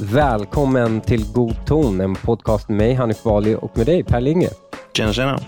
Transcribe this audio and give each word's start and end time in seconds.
Välkommen 0.00 1.00
till 1.00 1.24
God 1.32 1.66
ton, 1.66 2.00
en 2.00 2.14
podcast 2.14 2.68
med 2.68 2.78
mig 2.78 2.94
Hanif 2.94 3.22
Bali 3.22 3.54
och 3.60 3.76
med 3.76 3.86
dig 3.86 4.04
Per 4.04 4.20
Lindgren. 4.20 4.52
Tjena, 4.96 5.12
tjena. 5.12 5.40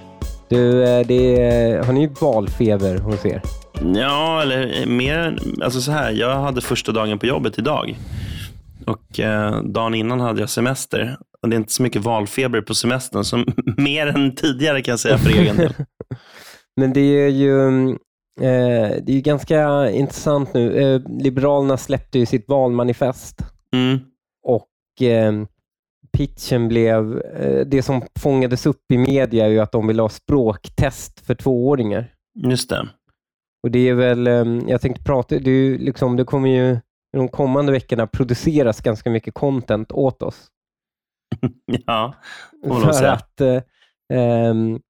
Du, 0.48 0.84
eh, 0.84 1.06
det 1.06 1.42
är, 1.42 1.82
har 1.82 1.92
ni 1.92 2.06
valfeber 2.20 2.98
hos 2.98 3.26
er? 3.26 3.42
Ja, 3.94 4.42
eller 4.42 4.86
mer, 4.86 5.38
alltså 5.62 5.80
så 5.80 5.92
här, 5.92 6.10
jag 6.12 6.34
hade 6.34 6.60
första 6.60 6.92
dagen 6.92 7.18
på 7.18 7.26
jobbet 7.26 7.58
idag. 7.58 7.96
Och 8.86 9.20
eh, 9.20 9.62
dagen 9.62 9.94
innan 9.94 10.20
hade 10.20 10.40
jag 10.40 10.50
semester. 10.50 11.16
Och 11.42 11.48
det 11.48 11.56
är 11.56 11.58
inte 11.58 11.72
så 11.72 11.82
mycket 11.82 12.02
valfeber 12.04 12.60
på 12.60 12.74
semestern, 12.74 13.24
så 13.24 13.44
mer 13.76 14.06
än 14.06 14.34
tidigare 14.34 14.82
kan 14.82 14.92
jag 14.92 15.00
säga 15.00 15.18
för 15.18 15.30
egen 15.30 15.56
del. 15.56 15.74
Men 16.76 16.92
det 16.92 17.00
är 17.00 17.28
ju 17.28 17.88
eh, 18.40 18.96
det 19.06 19.12
är 19.16 19.20
ganska 19.20 19.90
intressant 19.90 20.54
nu. 20.54 20.76
Eh, 20.76 21.00
Liberalerna 21.22 21.76
släppte 21.76 22.18
ju 22.18 22.26
sitt 22.26 22.48
valmanifest 22.48 23.42
Mm. 23.72 23.98
och 24.46 25.02
eh, 25.02 25.32
pitchen 26.12 26.68
blev, 26.68 27.20
eh, 27.20 27.66
det 27.66 27.82
som 27.82 28.02
fångades 28.18 28.66
upp 28.66 28.92
i 28.92 28.98
media 28.98 29.44
är 29.46 29.50
ju 29.50 29.60
att 29.60 29.72
de 29.72 29.86
vill 29.86 30.00
ha 30.00 30.08
språktest 30.08 31.26
för 31.26 31.34
tvååringar. 31.34 32.12
Just 32.42 32.70
det. 32.70 32.88
Och 33.62 33.70
det 33.70 33.88
är 33.88 33.94
väl, 33.94 34.26
eh, 34.26 34.44
jag 34.68 34.80
tänkte 34.80 35.04
prata, 35.04 35.38
det, 35.38 35.78
liksom, 35.78 36.16
det 36.16 36.24
kommer 36.24 36.48
ju 36.48 36.78
de 37.12 37.28
kommande 37.28 37.72
veckorna 37.72 38.06
produceras 38.06 38.80
ganska 38.80 39.10
mycket 39.10 39.34
content 39.34 39.92
åt 39.92 40.22
oss. 40.22 40.48
Ja, 41.86 42.14
För 42.82 43.04
att, 43.04 43.40
eh, 43.40 43.62
ehm, 44.12 44.80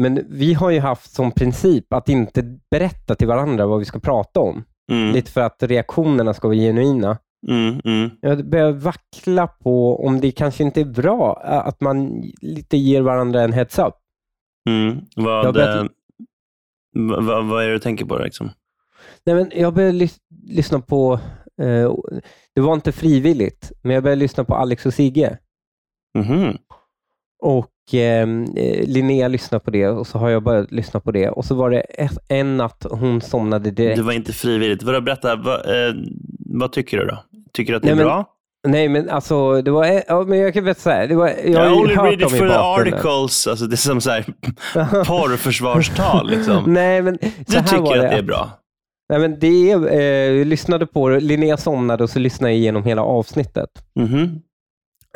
men 0.00 0.26
vi 0.28 0.54
har 0.54 0.70
ju 0.70 0.80
haft 0.80 1.12
som 1.14 1.32
princip 1.32 1.92
att 1.92 2.08
inte 2.08 2.58
berätta 2.70 3.14
till 3.14 3.28
varandra 3.28 3.66
vad 3.66 3.78
vi 3.78 3.84
ska 3.84 3.98
prata 4.00 4.40
om. 4.40 4.64
Mm. 4.92 5.12
Lite 5.12 5.30
för 5.30 5.40
att 5.40 5.62
reaktionerna 5.62 6.34
ska 6.34 6.48
vara 6.48 6.56
genuina. 6.56 7.18
Mm, 7.48 7.80
mm. 7.84 8.10
Jag 8.20 8.48
börjar 8.50 8.72
vackla 8.72 9.46
på 9.46 10.06
om 10.06 10.20
det 10.20 10.30
kanske 10.32 10.64
inte 10.64 10.80
är 10.80 10.84
bra 10.84 11.36
att 11.44 11.80
man 11.80 12.22
lite 12.40 12.76
ger 12.76 13.02
varandra 13.02 13.42
en 13.42 13.52
heads 13.52 13.78
up. 13.78 13.94
Mm. 14.68 15.00
Vad, 15.16 15.56
vet- 15.56 15.76
eh, 15.76 15.84
vad, 16.94 17.46
vad, 17.46 17.62
är 17.62 17.66
det 17.66 17.72
du 17.72 17.78
tänker 17.78 18.04
på? 18.04 18.18
Liksom? 18.18 18.50
Nej, 19.26 19.34
men 19.36 19.50
jag 19.54 19.74
började 19.74 19.98
lys- 19.98 20.20
lyssna 20.46 20.80
på, 20.80 21.20
det 22.54 22.60
var 22.60 22.74
inte 22.74 22.92
frivilligt, 22.92 23.72
men 23.82 23.94
jag 23.94 24.02
började 24.02 24.20
lyssna 24.20 24.44
på 24.44 24.54
Alex 24.54 24.86
och 24.86 24.94
Sigge. 24.94 25.38
Mhm. 26.18 26.56
Och 27.42 27.94
eh, 27.94 28.26
Linnea 28.86 29.28
lyssnade 29.28 29.64
på 29.64 29.70
det 29.70 29.88
och 29.88 30.06
så 30.06 30.18
har 30.18 30.28
jag 30.30 30.42
börjat 30.42 30.72
lyssna 30.72 31.00
på 31.00 31.10
det. 31.12 31.28
Och 31.28 31.44
så 31.44 31.54
var 31.54 31.70
det 31.70 31.82
en 32.28 32.56
natt 32.56 32.86
hon 32.90 33.20
somnade 33.20 33.70
direkt. 33.70 33.96
Det 33.96 34.02
var 34.02 34.12
inte 34.12 34.32
frivilligt. 34.32 34.82
Vadå, 34.82 35.00
berätta, 35.00 35.36
vad, 35.36 35.56
eh, 35.86 35.94
vad 36.38 36.72
tycker 36.72 36.98
du 36.98 37.06
då? 37.06 37.24
Tycker 37.52 37.72
du 37.72 37.76
att 37.76 37.82
det 37.82 37.86
Nej, 37.86 37.92
är 37.92 37.96
men- 37.96 38.06
bra? 38.06 38.24
Nej, 38.68 38.88
men 38.88 39.10
alltså, 39.10 39.62
det 39.62 39.70
var, 39.70 40.02
ja, 40.08 40.24
men 40.28 40.38
jag 40.38 40.54
kan 40.54 40.64
berätta 40.64 40.80
så 40.80 40.90
här. 40.90 41.08
Det 41.08 41.14
var, 41.14 41.28
jag 41.28 41.46
I 41.46 41.54
har 41.54 41.66
ju 41.68 41.72
only 41.74 41.94
hört 41.94 42.04
read 42.04 42.22
it 42.22 42.32
i 42.32 42.38
for 42.38 42.48
the 42.48 42.54
articles. 42.54 43.46
Alltså, 43.46 43.66
det 43.66 43.74
är 43.74 43.76
som 43.76 44.00
så 44.00 44.10
här, 44.10 44.22
porrförsvarstal. 45.04 46.30
Liksom. 46.30 46.64
Nej, 46.72 47.02
men 47.02 47.18
så 47.18 47.28
Du 47.58 47.62
tycker 47.62 47.82
att 47.82 48.10
det 48.10 48.18
är 48.18 48.22
bra? 48.22 48.50
Nej, 49.12 49.20
men 49.20 49.38
det 49.38 49.70
är, 49.70 49.88
eh, 49.88 50.36
jag 50.38 50.46
lyssnade 50.46 50.86
på 50.86 51.08
det. 51.08 51.20
Linnea 51.20 51.56
somnade 51.56 52.04
och 52.04 52.10
så 52.10 52.18
lyssnade 52.18 52.52
jag 52.52 52.58
igenom 52.58 52.84
hela 52.84 53.02
avsnittet. 53.02 53.70
Mhm. 53.94 54.40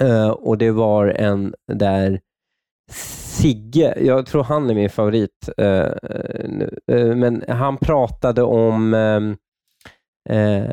Eh, 0.00 0.28
och 0.28 0.58
det 0.58 0.70
var 0.70 1.06
en 1.06 1.54
där 1.72 2.20
Sigge, 2.90 3.94
jag 4.00 4.26
tror 4.26 4.42
han 4.44 4.70
är 4.70 4.74
min 4.74 4.90
favorit, 4.90 5.48
eh, 5.58 5.86
eh, 6.92 7.14
men 7.16 7.44
han 7.48 7.76
pratade 7.76 8.42
om 8.42 8.94
ehm, 8.94 9.36
eh, 10.28 10.64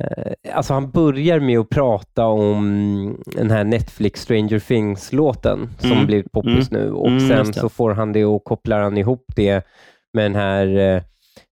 alltså 0.54 0.74
han 0.74 0.92
börjar 0.92 1.40
med 1.40 1.60
att 1.60 1.70
prata 1.70 2.26
om 2.26 3.24
den 3.26 3.52
här 3.52 3.64
Netflix 3.64 4.22
Stranger 4.22 4.60
Things-låten 4.60 5.70
som 5.80 5.92
Mm. 5.92 6.06
blivit 6.06 6.32
poppis 6.32 6.72
nu 6.72 6.92
och 6.92 7.08
Mm, 7.08 7.30
sen 7.30 7.54
så 7.54 7.70
får 7.70 7.92
han 7.94 8.14
det 8.14 8.26
och 8.26 8.44
kopplar 8.44 8.82
han 8.82 8.98
ihop 8.98 9.26
det 9.36 9.66
med 10.14 10.26
den 10.26 10.36
här 10.36 10.78
eh, 10.96 11.02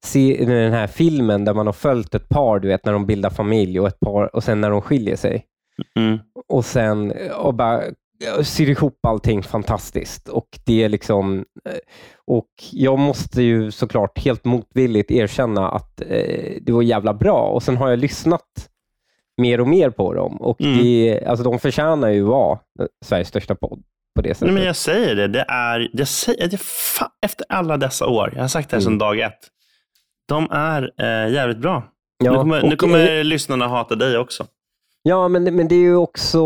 se, 0.06 0.46
den 0.46 0.74
här 0.74 0.88
filmen 0.88 1.46
där 1.46 1.54
man 1.54 1.66
har 1.66 1.74
följt 1.74 2.16
ett 2.16 2.30
par, 2.30 2.60
du 2.60 2.68
vet 2.68 2.86
när 2.86 2.94
de 2.94 3.06
bildar 3.06 3.30
familj 3.30 3.80
och 3.80 3.88
ett 3.88 4.00
par 4.00 4.36
och 4.36 4.44
sen 4.44 4.62
när 4.62 4.70
de 4.70 4.82
skiljer 4.82 5.16
sig 5.16 5.46
Mm. 5.96 6.20
och 6.48 6.66
sen 6.66 7.14
och 7.36 7.54
bara 7.54 7.82
syr 8.44 8.70
ihop 8.70 9.00
allting 9.08 9.44
fantastiskt. 9.44 10.28
Och 10.30 10.48
det 10.66 10.84
är 10.84 10.90
liksom 10.90 11.46
eh, 11.66 11.76
och 12.28 12.48
jag 12.72 13.00
måste 13.00 13.42
ju 13.42 13.72
såklart 13.72 14.20
helt 14.20 14.46
motvilligt 14.46 15.12
erkänna 15.12 15.72
att 15.72 16.02
eh, 16.02 16.54
det 16.62 16.72
var 16.72 16.82
jävla 16.82 17.14
bra. 17.14 17.42
Och 17.42 17.64
sen 17.64 17.78
har 17.78 17.90
jag 17.90 18.00
lyssnat 18.00 18.70
mer 19.38 19.62
och 19.62 19.68
mer 19.68 19.90
på 19.90 20.14
dem. 20.14 20.42
Och 20.42 20.62
Mm. 20.62 20.78
det, 20.84 21.24
alltså, 21.26 21.44
de 21.44 21.60
förtjänar 21.60 22.10
ju 22.10 22.22
vara 22.24 22.60
Sveriges 23.06 23.28
största 23.28 23.56
podd 23.56 23.84
på 24.16 24.22
det 24.22 24.30
sättet. 24.34 24.46
Nej, 24.48 24.54
men 24.54 24.64
jag 24.64 24.76
säger 24.76 25.16
det, 25.16 25.28
det 25.28 25.46
är, 25.48 25.90
jag 25.94 26.08
säger, 26.08 26.48
det 26.48 26.60
fa, 26.62 27.12
efter 27.26 27.46
alla 27.50 27.78
dessa 27.78 28.08
år, 28.08 28.32
jag 28.36 28.42
har 28.42 28.48
sagt 28.48 28.70
det 28.70 28.76
här 28.76 28.82
Mm. 28.82 28.92
sedan 28.92 28.98
dag 28.98 29.20
ett, 29.20 29.40
de 30.32 30.48
är 30.52 30.92
eh, 30.98 31.34
jävligt 31.34 31.58
bra. 31.58 31.84
ja, 32.24 32.32
nu 32.32 32.38
kommer, 32.38 32.64
nu 32.64 32.76
kommer 32.76 33.24
lyssnarna 33.24 33.68
hata 33.68 33.96
dig 33.96 34.18
också. 34.18 34.46
Ja, 35.04 35.28
men, 35.28 35.44
men 35.44 35.68
det 35.68 35.76
är 35.76 35.80
ju 35.80 35.96
också... 35.96 36.40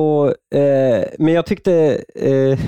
Eh, 0.56 1.04
men 1.20 1.34
jag 1.34 1.46
tyckte 1.46 2.04
eh, 2.16 2.60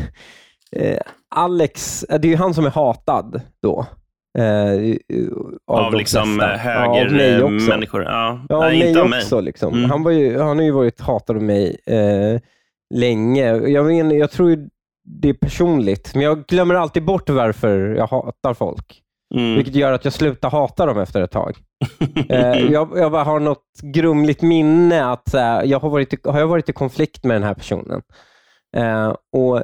eh, 0.71 0.99
Alex, 1.35 2.03
eh, 2.03 2.19
det 2.19 2.27
är 2.27 2.29
ju 2.29 2.35
han 2.35 2.53
som 2.53 2.65
är 2.65 2.69
hatad 2.69 3.41
då. 3.61 3.85
Eh, 4.37 4.95
av, 5.67 5.79
Av 5.85 5.93
liksom 5.93 6.39
eh, 6.41 6.47
högermänniskor. 6.47 8.03
Ja, 8.03 8.45
Ja, 8.49 8.59
Nej, 8.59 8.79
mig 8.79 8.87
inte 8.87 9.01
av 9.01 9.09
mig. 9.09 9.19
också. 9.19 9.41
Liksom. 9.41 9.73
Mm. 9.73 9.89
Han, 9.89 10.03
var 10.03 10.11
ju, 10.11 10.39
han 10.39 10.57
har 10.57 10.65
ju 10.65 10.71
varit 10.71 11.01
hatad 11.01 11.35
av 11.35 11.43
mig 11.43 11.77
eh, 11.85 12.41
länge. 12.93 13.55
Jag, 13.55 13.85
men, 13.85 14.17
jag 14.17 14.31
tror 14.31 14.49
ju 14.49 14.69
det 15.03 15.29
är 15.29 15.33
personligt, 15.33 16.11
men 16.15 16.23
jag 16.23 16.45
glömmer 16.45 16.75
alltid 16.75 17.05
bort 17.05 17.29
varför 17.29 17.95
jag 17.95 18.07
hatar 18.07 18.53
folk. 18.53 19.03
Mm. 19.35 19.55
Vilket 19.55 19.75
gör 19.75 19.91
att 19.93 20.03
jag 20.05 20.13
slutar 20.13 20.49
hata 20.49 20.85
dem 20.85 20.99
efter 20.99 21.21
ett 21.21 21.31
tag. 21.31 21.57
Eh, 22.29 22.57
jag, 22.71 22.89
jag 22.97 23.11
bara 23.11 23.23
har 23.23 23.39
något 23.39 23.63
grumligt 23.83 24.41
minne 24.41 25.05
att 25.05 25.33
här, 25.33 25.63
jag 25.63 25.79
har, 25.79 25.89
varit, 25.89 26.13
i- 26.13 26.17
har 26.29 26.39
jag 26.39 26.47
varit 26.47 26.69
i 26.69 26.73
konflikt 26.73 27.23
med 27.23 27.35
den 27.35 27.43
här 27.43 27.53
personen. 27.53 28.01
Eh, 28.77 29.15
och 29.37 29.63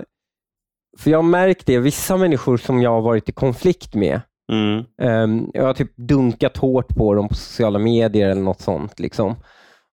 För 0.99 1.11
jag 1.11 1.17
har 1.17 1.23
märkt 1.23 1.65
det, 1.65 1.79
vissa 1.79 2.17
människor 2.17 2.57
som 2.57 2.81
jag 2.81 2.89
har 2.91 3.01
varit 3.01 3.29
i 3.29 3.31
konflikt 3.31 3.95
med, 3.95 4.21
Mm. 4.51 4.79
eh, 5.01 5.45
jag 5.53 5.63
har 5.65 5.73
typ 5.73 5.95
dunkat 5.97 6.57
hårt 6.57 6.87
på 6.95 7.13
dem 7.13 7.27
på 7.27 7.35
sociala 7.35 7.79
medier 7.79 8.29
eller 8.29 8.41
något 8.41 8.61
sånt. 8.61 8.99
Liksom. 8.99 9.35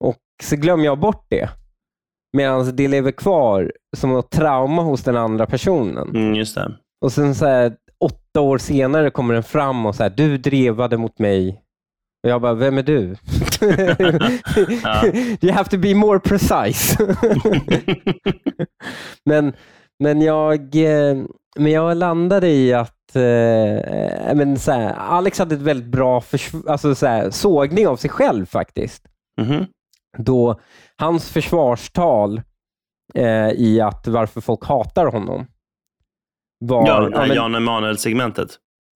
Och 0.04 0.16
så 0.42 0.56
glömmer 0.56 0.84
jag 0.84 0.98
bort 1.00 1.26
det. 1.28 1.48
Medan 2.36 2.76
det 2.76 2.88
lever 2.88 3.10
kvar 3.10 3.72
som 3.96 4.10
något 4.12 4.30
trauma 4.30 4.82
hos 4.82 5.04
den 5.04 5.16
andra 5.16 5.46
personen. 5.46 6.08
Mm, 6.08 6.34
just 6.34 6.54
det. 6.54 6.72
Och 7.04 7.12
sen 7.12 7.34
så 7.34 7.46
här, 7.46 7.72
åtta 8.38 8.40
år 8.40 8.58
senare 8.58 9.10
kommer 9.10 9.34
den 9.34 9.42
fram 9.42 9.86
och 9.86 9.94
så 9.94 10.02
här, 10.02 10.10
du 10.10 10.38
drevade 10.38 10.96
mot 10.96 11.18
mig. 11.18 11.62
Och 12.22 12.30
jag 12.30 12.40
bara, 12.40 12.54
vem 12.54 12.78
är 12.78 12.82
du? 12.82 13.16
You 15.46 15.52
have 15.52 15.68
to 15.68 15.78
be 15.78 15.94
more 15.94 16.20
precise. 16.20 16.96
men, 19.24 19.52
men, 19.98 20.20
jag, 20.20 20.60
eh, 20.76 21.16
men 21.58 21.72
jag 21.72 21.96
landade 21.96 22.48
i 22.48 22.74
att 22.74 23.16
eh, 23.16 24.34
men 24.34 24.58
så 24.58 24.72
här, 24.72 24.94
Alex 24.94 25.38
hade 25.38 25.54
ett 25.54 25.60
väldigt 25.60 25.90
bra 25.90 26.22
alltså 26.66 26.94
så 26.94 27.06
här, 27.06 27.30
sågning 27.30 27.88
av 27.88 27.96
sig 27.96 28.10
själv 28.10 28.46
faktiskt. 28.46 29.02
Mhm. 29.40 29.66
Då 30.18 30.60
hans 30.96 31.30
försvarstal 31.30 32.42
eh, 33.14 33.50
i 33.50 33.80
att 33.80 34.06
varför 34.06 34.40
folk 34.40 34.64
hatar 34.64 35.06
honom 35.06 35.46
var... 36.60 36.86
Ja, 36.86 37.10
här 37.18 37.26
men- 37.26 37.36
Jan 37.36 37.54
Emanuel-segmentet. 37.54 38.48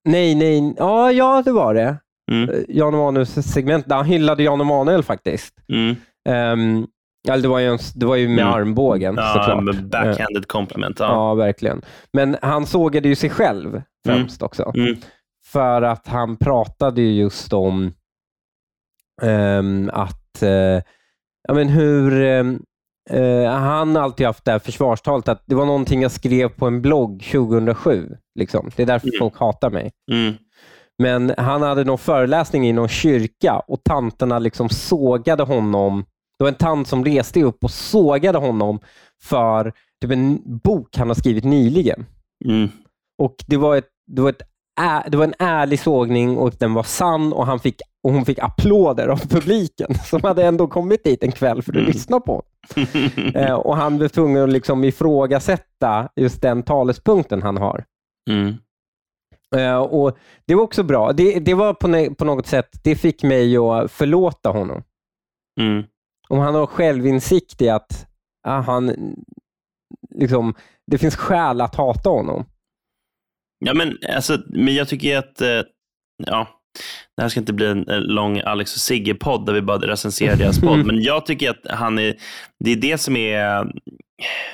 Nej, 0.09 0.35
nej. 0.35 0.75
Ja, 0.79 1.13
ja, 1.13 1.43
det 1.45 1.53
var 1.53 1.75
det. 1.75 1.97
Mm. 2.33 2.51
Eh, 2.51 2.57
Jan 2.69 2.95
Emanuels 2.95 3.31
segment, 3.35 3.89
där 3.89 3.97
han 3.97 4.05
hyllade 4.05 4.43
Jan 4.43 4.61
Emanuel 4.61 5.03
faktiskt. 5.03 5.55
Mm. 5.69 5.97
Um, 6.29 6.87
eller 7.29 7.43
det, 7.43 7.49
var 7.49 7.59
ju 7.59 7.67
en, 7.67 7.79
det 7.95 8.07
var 8.07 8.17
ju 8.17 8.29
med 8.29 8.39
Mm. 8.45 8.55
armbågen 8.55 9.15
Ja, 9.17 9.33
såklart. 9.35 9.81
backhanded 9.81 10.49
compliment. 10.49 11.01
Ja. 11.01 11.07
Ja. 11.07 11.35
verkligen. 11.35 11.83
Men 12.13 12.37
han 12.43 12.67
sågade 12.67 13.09
ju 13.09 13.15
sig 13.15 13.31
själv 13.31 13.83
främst 14.07 14.43
också. 14.43 14.73
Mm. 14.77 14.97
För 15.47 15.83
att 15.83 16.07
han 16.09 16.37
pratade 16.37 17.03
ju 17.03 17.13
just 17.23 17.53
om 17.53 17.93
ehm, 19.23 19.91
att 19.93 20.43
eh, 20.43 20.83
ja, 21.49 21.55
men 21.55 21.69
hur 21.69 22.23
ehm, 22.23 22.63
eh, 23.13 23.51
han 23.51 23.97
har 23.97 24.03
alltid 24.03 24.27
haft 24.27 24.45
det 24.45 24.51
här 24.53 24.59
försvarstalet 24.59 25.29
att 25.29 25.43
det 25.47 25.55
var 25.55 25.67
någonting 25.67 26.03
jag 26.03 26.11
skrev 26.11 26.49
på 26.49 26.67
en 26.67 26.83
blogg 26.83 27.23
2007. 27.33 28.17
Liksom. 28.39 28.71
Det 28.77 28.83
är 28.83 28.87
därför 28.87 29.09
Mm. 29.09 29.19
folk 29.19 29.37
hatar 29.39 29.71
mig. 29.71 29.91
Mm. 30.13 30.35
Men 30.99 31.35
han 31.39 31.63
hade 31.63 31.85
någon 31.85 31.99
föreläsning 31.99 32.69
i 32.69 32.73
någon 32.73 32.89
kyrka 32.89 33.63
och 33.69 33.81
tanterna 33.85 34.39
liksom 34.39 34.69
sågade 34.69 35.43
honom. 35.43 36.05
Det 36.39 36.45
var 36.45 36.49
en 36.49 36.55
tant 36.55 36.89
som 36.89 37.05
reste 37.05 37.43
upp 37.43 37.65
och 37.65 37.71
sågade 37.71 38.39
honom 38.39 38.81
för 39.23 39.73
typ 40.03 40.11
en 40.11 40.41
bok 40.59 40.97
han 40.97 41.09
har 41.09 41.15
skrivit 41.15 41.45
nyligen. 41.45 42.07
Mm. 42.45 42.69
Och 43.19 43.35
det 43.47 43.57
var, 43.57 43.77
ett, 43.77 43.89
det, 44.07 44.23
var 44.23 44.31
ett, 44.31 44.43
det 45.11 45.17
var 45.17 45.25
en 45.25 45.35
ärlig 45.39 45.81
sågning 45.81 46.37
och 46.37 46.53
den 46.59 46.75
var 46.75 46.83
sann 46.83 47.33
och, 47.33 47.47
han 47.47 47.59
fick, 47.61 47.81
och 48.03 48.13
hon 48.13 48.25
fick 48.25 48.39
applåder 48.39 49.09
av 49.09 49.17
publiken 49.29 49.95
som 50.05 50.21
hade 50.23 50.45
ändå 50.45 50.67
kommit 50.67 51.05
dit 51.05 51.23
en 51.25 51.33
kväll 51.33 51.63
för 51.63 51.73
att 51.73 51.77
Mm. 51.77 51.87
lyssna 51.93 52.21
på 52.21 52.33
honom. 52.33 52.45
Eh, 53.35 53.55
och 53.55 53.77
han 53.77 53.99
blev 53.99 54.09
tvungen 54.09 54.43
att 54.43 54.53
liksom 54.53 54.85
ifrågasätta 54.85 56.09
just 56.17 56.43
den 56.43 56.63
talespunkten 56.63 57.43
han 57.43 57.57
har. 57.57 57.85
Mm. 58.31 58.55
Eh, 59.57 59.79
och 59.79 60.19
Det 60.47 60.55
var 60.55 60.63
också 60.63 60.83
bra. 60.83 61.13
Det, 61.13 61.41
det 61.41 61.55
var 61.55 61.75
på, 61.75 62.15
på 62.15 62.25
något 62.25 62.47
sätt, 62.47 62.69
det 62.85 62.97
fick 62.97 63.23
mig 63.23 63.57
att 63.57 63.93
förlåta 63.93 64.49
honom. 64.51 64.83
Mm. 65.61 65.85
Om 66.29 66.39
han 66.39 66.55
har 66.55 66.67
självinsikt 66.67 67.63
i 67.63 67.69
att 67.69 68.07
ah, 68.43 68.61
han, 68.61 69.15
liksom, 70.15 70.55
det 70.87 70.99
finns 70.99 71.17
skäl 71.17 71.61
att 71.61 71.75
hata 71.75 72.11
honom. 72.11 72.45
Ja, 73.59 73.75
men, 73.75 73.99
alltså, 74.15 74.39
men 74.47 74.75
jag 74.75 74.89
tycker 74.89 75.19
att, 75.19 75.41
eh, 75.41 75.63
ja, 76.27 76.49
det 77.17 77.23
här 77.23 77.29
ska 77.29 77.41
inte 77.41 77.53
bli 77.53 77.67
en 77.67 77.85
lång 77.89 78.41
Alex 78.41 78.75
och 78.75 78.81
Sigge-podd 78.81 79.47
där 79.47 79.53
vi 79.53 79.63
bara 79.63 79.79
recenserar 79.79 80.37
deras 80.37 80.61
podd, 80.61 80.87
men 80.87 81.03
jag 81.03 81.27
tycker 81.27 81.51
att 81.51 81.79
han 81.79 81.99
är, 81.99 82.15
det 82.65 82.73
är 82.73 82.77
det 82.77 82.99
som 82.99 83.17
är, 83.17 83.59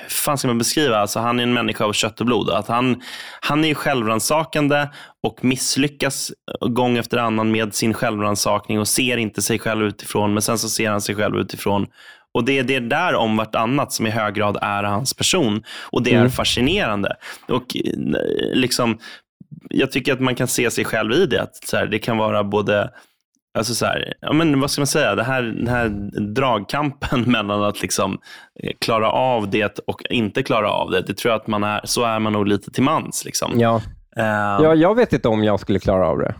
hur 0.01 0.09
fan 0.09 0.37
ska 0.37 0.47
man 0.47 0.57
beskriva, 0.57 0.97
alltså 0.97 1.19
han 1.19 1.39
är 1.39 1.43
en 1.43 1.53
människa 1.53 1.85
av 1.85 1.93
kött 1.93 2.19
och 2.19 2.25
blod. 2.25 2.49
Att 2.49 2.67
han, 2.67 3.01
han 3.41 3.65
är 3.65 3.73
självrannsakande 3.73 4.87
och 5.27 5.43
misslyckas 5.43 6.31
gång 6.61 6.97
efter 6.97 7.17
annan 7.17 7.51
med 7.51 7.73
sin 7.73 7.93
självrannsakning 7.93 8.79
och 8.79 8.87
ser 8.87 9.17
inte 9.17 9.41
sig 9.41 9.59
själv 9.59 9.85
utifrån, 9.85 10.33
men 10.33 10.41
sen 10.41 10.57
så 10.57 10.69
ser 10.69 10.89
han 10.91 11.01
sig 11.01 11.15
själv 11.15 11.35
utifrån. 11.37 11.87
Och 12.33 12.43
det 12.45 12.59
är 12.59 12.63
det 12.63 12.79
där 12.79 13.15
om 13.15 13.37
vartannat 13.37 13.93
som 13.93 14.07
i 14.07 14.09
hög 14.09 14.33
grad 14.35 14.57
är 14.61 14.83
hans 14.83 15.13
person. 15.13 15.63
Och 15.91 16.03
det 16.03 16.11
är 16.13 16.19
Mm. 16.19 16.31
fascinerande. 16.31 17.15
Och 17.47 17.77
eh, 17.85 17.93
liksom, 18.53 18.97
jag 19.69 19.91
tycker 19.91 20.13
att 20.13 20.19
man 20.19 20.35
kan 20.35 20.47
se 20.47 20.71
sig 20.71 20.85
själv 20.85 21.13
i 21.13 21.25
det. 21.25 21.41
Att 21.41 21.55
så 21.55 21.77
här, 21.77 21.87
det 21.87 21.99
kan 21.99 22.17
vara 22.17 22.43
både 22.43 22.89
Alltså 23.57 23.75
så 23.75 23.85
här, 23.85 24.13
ja 24.21 24.33
men 24.33 24.59
vad 24.59 24.71
ska 24.71 24.81
man 24.81 24.87
säga, 24.87 25.15
det 25.15 25.23
här, 25.23 25.41
den 25.41 25.67
här 25.67 25.89
dragkampen 26.33 27.21
mellan 27.31 27.63
att 27.63 27.81
liksom 27.81 28.17
eh, 28.63 28.71
klara 28.79 29.11
av 29.11 29.49
det 29.49 29.79
och 29.87 30.01
inte 30.09 30.43
klara 30.43 30.71
av 30.71 30.91
det, 30.91 31.01
det 31.01 31.13
tror 31.13 31.31
jag 31.31 31.41
att 31.41 31.47
man 31.47 31.63
är, 31.63 31.81
så 31.83 32.03
är 32.03 32.19
man 32.19 32.33
nog 32.33 32.47
lite 32.47 32.71
till 32.71 32.83
mans. 32.83 33.25
Liksom. 33.25 33.59
Ja. 33.59 33.81
Eh, 34.17 34.23
Ja, 34.63 34.75
jag 34.75 34.95
vet 34.95 35.13
inte 35.13 35.27
om 35.27 35.43
jag 35.43 35.59
skulle 35.59 35.79
klara 35.79 36.07
av 36.07 36.17
det. 36.17 36.35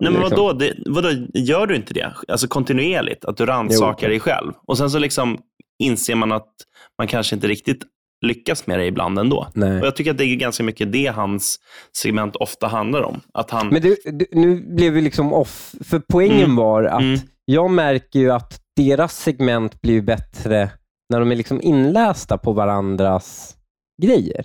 Nej, 0.00 0.12
men 0.12 0.20
liksom. 0.22 0.44
vadå, 0.44 0.58
det, 0.58 0.74
vadå, 0.86 1.08
gör 1.34 1.66
du 1.66 1.76
inte 1.76 1.94
det? 1.94 2.12
Alltså 2.28 2.48
kontinuerligt, 2.48 3.24
att 3.24 3.36
du 3.36 3.46
rannsakar 3.46 4.08
dig 4.08 4.20
själv. 4.20 4.52
Och 4.66 4.78
sen 4.78 4.90
så 4.90 4.98
liksom 4.98 5.38
inser 5.78 6.14
man 6.14 6.32
att 6.32 6.52
man 6.98 7.08
kanske 7.08 7.34
inte 7.34 7.48
riktigt 7.48 7.82
lyckas 8.24 8.66
med 8.66 8.78
det 8.78 8.86
ibland 8.86 9.18
ändå. 9.18 9.48
Nej. 9.54 9.80
Och 9.80 9.86
jag 9.86 9.96
tycker 9.96 10.10
att 10.10 10.18
det 10.18 10.24
är 10.24 10.36
ganska 10.36 10.62
mycket 10.64 10.92
det 10.92 11.06
hans 11.06 11.58
segment 11.96 12.36
ofta 12.36 12.66
handlar 12.66 13.02
om. 13.02 13.20
Att 13.34 13.50
han, 13.50 13.68
Men 13.68 13.82
du, 13.82 13.96
du, 14.04 14.26
nu 14.32 14.60
blev 14.76 14.92
vi 14.92 15.00
liksom 15.00 15.32
off, 15.32 15.74
för 15.84 16.02
poängen 16.12 16.44
Mm. 16.44 16.56
var 16.56 16.84
att 16.84 17.00
Mm. 17.02 17.20
jag 17.44 17.70
märker 17.70 18.18
ju 18.18 18.30
att 18.32 18.60
deras 18.76 19.16
segment 19.16 19.80
blir 19.82 20.02
bättre 20.02 20.70
när 21.10 21.20
de 21.20 21.32
är 21.32 21.36
liksom 21.36 21.60
inlästa 21.62 22.38
på 22.38 22.52
varandras 22.52 23.54
grejer. 24.02 24.44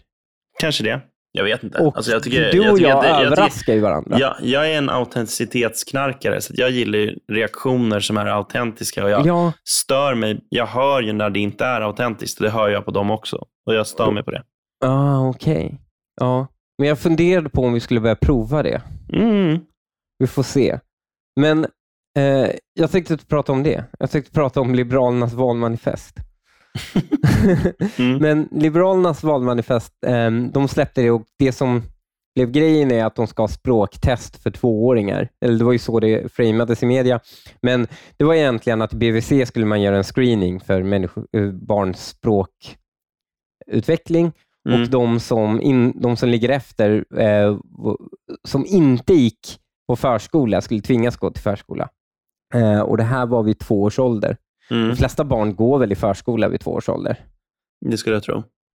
Kanske 0.59 0.83
det. 0.83 1.01
Jag 1.31 1.43
vet 1.43 1.63
inte. 1.63 1.77
Och 1.77 1.97
Alltså, 1.97 2.11
jag 2.11 2.23
tycker, 2.23 2.51
du 2.51 2.69
och 2.69 2.77
tycker 2.77 2.89
jag, 2.89 2.97
att 2.97 3.03
det- 3.03 3.09
tycker- 3.09 3.25
överraskar 3.25 3.73
ju 3.73 3.79
varandra. 3.79 4.19
jag, 4.19 4.35
jag 4.41 4.71
är 4.71 4.77
en 4.77 4.89
autenticitetsknarkare, 4.89 6.41
så 6.41 6.53
jag 6.57 6.71
gillar 6.71 7.13
reaktioner 7.33 7.99
som 7.99 8.17
är 8.17 8.25
autentiska. 8.25 9.03
Och 9.03 9.09
jag 9.09 9.25
ja, 9.27 9.53
stör 9.69 10.15
mig. 10.15 10.39
Jag 10.49 10.65
hör 10.65 11.01
ju 11.01 11.13
när 11.13 11.29
det 11.29 11.39
inte 11.39 11.65
är 11.65 11.81
autentiskt. 11.81 12.39
Det 12.39 12.49
hör 12.49 12.69
jag 12.69 12.85
på 12.85 12.91
dem 12.91 13.11
också. 13.11 13.45
Och 13.69 13.75
jag 13.75 13.87
stör 13.87 14.11
mig 14.11 14.23
på 14.23 14.31
det. 14.31 14.43
ah, 14.85 15.27
okej. 15.29 15.81
Ja. 16.19 16.47
Men 16.77 16.87
jag 16.87 16.99
funderade 16.99 17.49
på 17.49 17.61
om 17.61 17.73
vi 17.73 17.79
skulle 17.79 17.99
börja 17.99 18.15
prova 18.15 18.63
det. 18.63 18.81
Mm. 19.13 19.59
Vi 20.19 20.27
får 20.27 20.43
se. 20.43 20.79
Men 21.39 21.65
eh, 22.17 22.49
jag 22.73 22.91
tänkte 22.91 23.13
inte 23.13 23.25
prata 23.25 23.51
om 23.51 23.63
det. 23.63 23.83
Jag 23.99 24.11
tänkte 24.11 24.31
prata 24.31 24.61
om 24.61 24.75
Liberalernas 24.75 25.33
valmanifest. 25.33 26.15
Mm. 27.97 28.17
Men 28.17 28.49
Liberalernas 28.51 29.23
valmanifest, 29.23 29.93
eh, 30.05 30.31
de 30.31 30.67
släppte 30.67 31.01
det 31.01 31.11
och 31.11 31.25
det 31.39 31.51
som 31.51 31.81
blev 32.35 32.51
grejen 32.51 32.91
är 32.91 33.05
att 33.05 33.15
de 33.15 33.27
ska 33.27 33.43
ha 33.43 33.47
språktest 33.47 34.43
för 34.43 34.51
tvååringar. 34.51 35.29
Eller 35.45 35.57
det 35.57 35.65
var 35.65 35.71
ju 35.71 35.79
så 35.79 35.99
det 35.99 36.33
framades 36.33 36.83
i 36.83 36.85
media. 36.85 37.19
Men 37.61 37.87
det 38.17 38.23
var 38.23 38.33
egentligen 38.33 38.81
att 38.81 38.93
i 38.93 38.95
BVC 38.95 39.47
skulle 39.47 39.65
man 39.65 39.81
göra 39.81 39.97
en 39.97 40.03
screening 40.03 40.59
för 40.59 40.83
människor, 40.83 41.27
eh, 41.37 41.51
barns 41.51 42.13
språkutveckling 43.69 44.31
Mm. 44.69 44.81
och 44.81 44.89
de 44.89 45.19
som, 45.19 45.61
in, 45.61 46.01
de 46.01 46.17
som 46.17 46.29
ligger 46.29 46.49
efter, 46.49 47.05
eh, 47.19 47.57
som 48.47 48.65
inte 48.65 49.13
gick 49.13 49.59
på 49.87 49.95
förskola, 49.95 50.61
skulle 50.61 50.81
tvingas 50.81 51.17
gå 51.17 51.31
till 51.31 51.43
förskola. 51.43 51.89
Eh, 52.53 52.79
och 52.79 52.97
Det 52.97 53.03
här 53.03 53.25
var 53.25 53.43
vid 53.43 53.59
två 53.59 53.83
års 53.83 53.99
ålder. 53.99 54.37
Mm. 54.71 54.89
De 54.89 54.95
flesta 54.95 55.23
barn 55.23 55.55
går 55.55 55.79
väl 55.79 55.91
i 55.91 55.95
förskola 55.95 56.47
vid 56.49 56.59
två 56.61 56.71
års 56.71 56.89
ålder. 56.89 57.17
Det 57.85 57.97
skulle 57.97 58.15
jag 58.15 58.23
tro. 58.23 58.37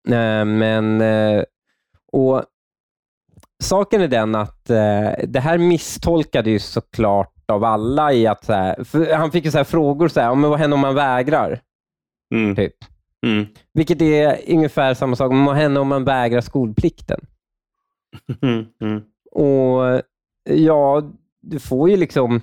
Eh, 0.10 0.46
men, 0.46 1.02
eh, 1.02 1.44
och 2.12 2.44
Saken 3.64 4.02
är 4.02 4.08
den 4.08 4.36
att 4.36 4.70
eh, 4.70 5.10
det 5.28 5.40
här 5.40 5.58
misstolkade 5.58 6.50
ju 6.50 6.60
såklart 6.60 7.34
av 7.52 7.64
alla 7.64 8.14
i 8.14 8.28
att 8.28 8.46
så 8.46 8.54
här, 8.54 9.14
han 9.16 9.32
fick 9.32 9.52
så 9.52 9.58
här 9.58 9.64
frågor, 9.66 10.08
så 10.08 10.20
här, 10.20 10.28
"Ja, 10.28 10.36
men 10.36 10.50
vad 10.50 10.60
händer 10.60 10.76
om 10.76 10.82
man 10.82 10.96
vägrar? 10.96 11.60
Mm. 12.34 12.56
Typ. 12.56 12.74
Mm. 13.26 13.46
Vilket 13.74 14.02
är 14.02 14.40
ungefär 14.48 14.94
samma 14.94 15.16
sak, 15.16 15.32
men 15.32 15.46
vad 15.46 15.56
händer 15.56 15.82
om 15.82 15.88
man 15.88 16.04
vägrar 16.04 16.42
skolplikten? 16.42 17.20
Mm. 18.42 18.66
Mm. 18.82 19.02
Och 19.32 20.02
ja, 20.50 21.04
du 21.42 21.60
får 21.60 21.90
ju 21.90 21.98
liksom... 21.98 22.42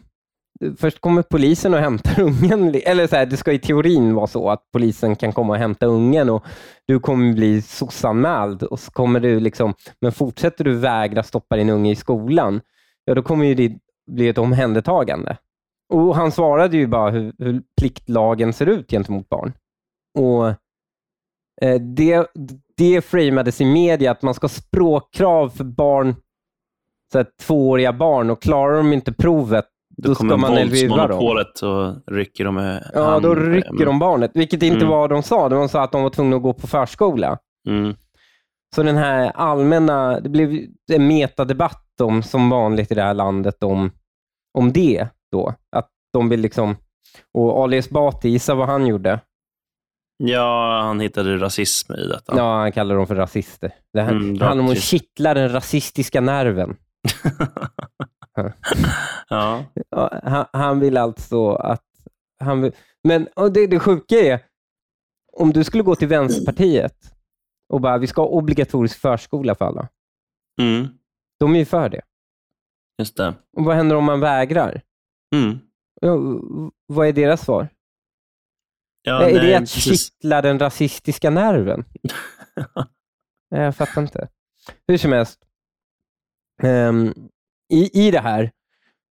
Först 0.77 1.01
kommer 1.01 1.23
polisen 1.23 1.75
och 1.75 1.81
hämtar 1.81 2.21
ungen. 2.23 2.75
Eller 2.85 3.07
så 3.07 3.17
här, 3.17 3.27
det 3.27 3.37
ska 3.37 3.53
i 3.53 3.59
teorin 3.59 4.15
vara 4.15 4.27
så 4.27 4.51
att 4.51 4.71
polisen 4.73 5.17
kan 5.17 5.33
komma 5.33 5.53
och 5.53 5.59
hämta 5.59 5.87
ungen 5.87 6.31
och 6.31 6.45
du 6.87 7.01
kommer 7.01 7.35
bli 7.35 7.63
sossanmäld 7.63 8.63
och 8.63 8.81
så 8.81 8.91
kommer 8.91 9.21
du 9.21 9.41
liksom... 9.41 9.75
Men 10.01 10.13
fortsätter 10.13 10.65
du 10.65 10.75
vägra 10.75 11.23
stoppa 11.23 11.57
din 11.57 11.71
unge 11.71 11.91
i 11.93 11.97
skolan, 11.97 12.61
ja 13.05 13.15
då 13.15 13.23
kommer 13.23 13.47
ju 13.47 13.55
det 13.55 13.79
bli 14.11 14.29
ett 14.29 14.39
omhändertagande. 14.39 15.37
Och 15.89 16.17
han 16.17 16.33
svarade 16.33 16.77
ju 16.77 16.87
bara 16.87 17.11
hur, 17.11 17.33
hur 17.39 17.63
pliktlagen 17.81 18.53
ser 18.53 18.67
ut 18.67 18.91
gentemot 18.91 19.29
barn. 19.29 19.53
Och 20.19 20.55
det, 21.97 22.27
det 22.77 23.01
framades 23.05 23.61
i 23.61 23.65
media 23.65 24.11
att 24.11 24.23
man 24.23 24.35
ska 24.35 24.45
ha 24.45 24.49
språkkrav 24.49 25.49
för 25.49 25.65
barn 25.65 26.15
så 27.13 27.19
här, 27.19 27.27
tvååriga 27.47 27.93
barn 27.93 28.31
och 28.31 28.43
klarar 28.43 28.77
de 28.77 28.93
inte 28.93 29.13
provet, 29.13 29.65
då, 29.97 30.09
Då 30.09 30.15
ska 30.15 30.25
man 30.37 30.55
LVU 30.55 30.89
dem. 30.89 30.99
våldsmonopolet 30.99 31.61
och 31.63 31.95
rycker 32.15 32.45
dem 32.45 32.59
i 32.59 32.79
Ja, 32.95 33.05
hand. 33.11 33.23
då 33.23 33.35
rycker 33.35 33.87
de 33.87 33.99
barnet, 33.99 34.31
vilket 34.35 34.63
inte 34.63 34.77
Mm. 34.77 34.89
var 34.89 35.09
de 35.09 35.23
sa. 35.23 35.49
De 35.49 35.69
sa 35.69 35.83
att 35.83 35.93
de 35.93 36.03
var 36.03 36.11
tvungna 36.11 36.37
att 36.37 36.43
gå 36.43 36.53
på 36.53 36.67
förskola. 36.67 37.39
Mm. 37.69 37.95
Så 38.75 38.83
den 38.83 38.97
här 38.97 39.33
allmänna, 39.35 40.21
det 40.21 40.29
blev 40.29 40.51
en 40.93 41.07
metadebatt 41.07 42.01
om, 42.01 42.23
som 42.23 42.51
vanligt 42.51 42.93
i 42.93 42.95
det 42.95 43.03
här 43.03 43.15
landet 43.15 43.63
om, 43.63 43.91
om 44.59 44.73
det 44.73 45.09
då. 45.33 45.55
Att 45.77 45.89
de 46.13 46.29
vill 46.29 46.41
liksom, 46.41 46.77
och 47.35 47.63
Ali 47.63 47.77
Esbati, 47.77 48.29
gissa 48.29 48.55
vad 48.55 48.69
han 48.69 48.87
gjorde? 48.87 49.21
Ja, 50.21 50.81
han 50.83 51.01
hittade 51.01 51.37
rasism 51.39 51.93
i 51.95 52.07
detta. 52.09 52.37
Ja, 52.37 52.59
han 52.61 52.73
kallar 52.73 52.95
dem 52.97 53.07
för 53.07 53.15
rasister. 53.15 53.73
Det 53.93 54.01
här 54.03 54.11
Mm, 54.13 54.41
handlar 54.41 54.65
om 54.65 54.71
att 54.71 54.79
kittla 54.83 55.35
den 55.35 55.53
rasistiska 55.53 56.21
nerven. 56.21 56.77
ja. 59.29 59.65
Han, 60.23 60.47
han 60.53 60.81
vill 60.81 60.97
alltså 60.97 61.51
att... 61.51 61.85
Han 62.41 62.63
vill, 62.63 62.73
men 63.05 63.29
det, 63.55 63.67
det 63.67 63.79
sjuka 63.79 64.15
är, 64.15 64.41
om 65.33 65.53
du 65.53 65.65
skulle 65.65 65.83
gå 65.83 65.95
till 65.95 66.09
Vänsterpartiet 66.09 67.15
och 67.69 67.81
bara, 67.81 67.99
vi 67.99 68.07
ska 68.07 68.23
ha 68.23 68.29
obligatorisk 68.29 68.99
förskola 68.99 69.55
för 69.55 69.65
alla. 69.65 69.89
Mm. 70.61 70.89
De 71.41 71.55
är 71.55 71.59
ju 71.59 71.65
för 71.65 71.89
det. 71.89 72.01
Just 72.99 73.17
det. 73.17 73.35
Och 73.57 73.65
vad 73.65 73.77
händer 73.77 73.97
om 73.97 74.05
man 74.05 74.21
vägrar? 74.21 74.83
Mm. 75.35 75.59
Ja, 76.01 76.17
vad 76.87 77.09
är 77.09 77.13
deras 77.13 77.41
svar? 77.45 77.69
Ja, 79.09 79.23
är 79.29 79.35
nej, 79.35 79.47
det 79.47 79.55
att 79.55 79.61
precis. 79.61 80.07
kittla 80.07 80.43
den 80.43 80.59
rasistiska 80.59 81.31
nerven? 81.31 81.85
Nej, 83.51 83.63
jag 83.63 83.77
fattar 83.77 84.03
inte. 84.03 84.29
Hur 84.89 84.99
som 84.99 85.13
helst, 85.13 85.39
ehm, 86.63 87.15
i, 87.73 88.07
i 88.07 88.11
det 88.11 88.21
här 88.21 88.51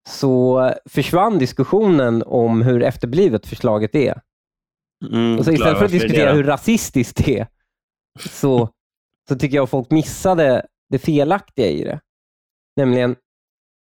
så 0.08 0.72
försvann 0.84 1.38
diskussionen 1.38 2.22
om 2.26 2.62
hur 2.62 2.82
efterblivet 2.82 3.46
förslaget 3.46 3.94
är. 3.94 4.20
Mm, 5.10 5.38
Och 5.38 5.44
så 5.44 5.52
istället 5.52 5.78
för 5.78 5.84
att 5.84 5.90
diskutera 5.90 6.32
hur 6.32 6.44
rasistiskt 6.44 7.24
det 7.24 7.38
är, 7.38 7.46
så, 8.28 8.68
så 9.28 9.36
tycker 9.38 9.56
jag 9.56 9.70
folk 9.70 9.90
missade 9.90 10.66
det 10.88 10.98
felaktiga 10.98 11.66
i 11.66 11.84
det. 11.84 12.00
Nämligen 12.76 13.16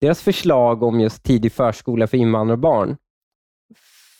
deras 0.00 0.22
förslag 0.22 0.82
om 0.82 1.00
just 1.00 1.22
tidig 1.22 1.52
förskola 1.52 2.06
för 2.06 2.16
invandrarbarn 2.16 2.96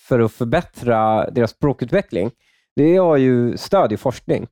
för 0.02 0.20
att 0.20 0.32
förbättra 0.32 1.30
deras 1.30 1.50
språkutveckling, 1.50 2.30
det 2.76 2.96
har 2.96 3.16
ju 3.16 3.56
stöd 3.56 3.92
i 3.92 3.96
forskning. 3.96 4.46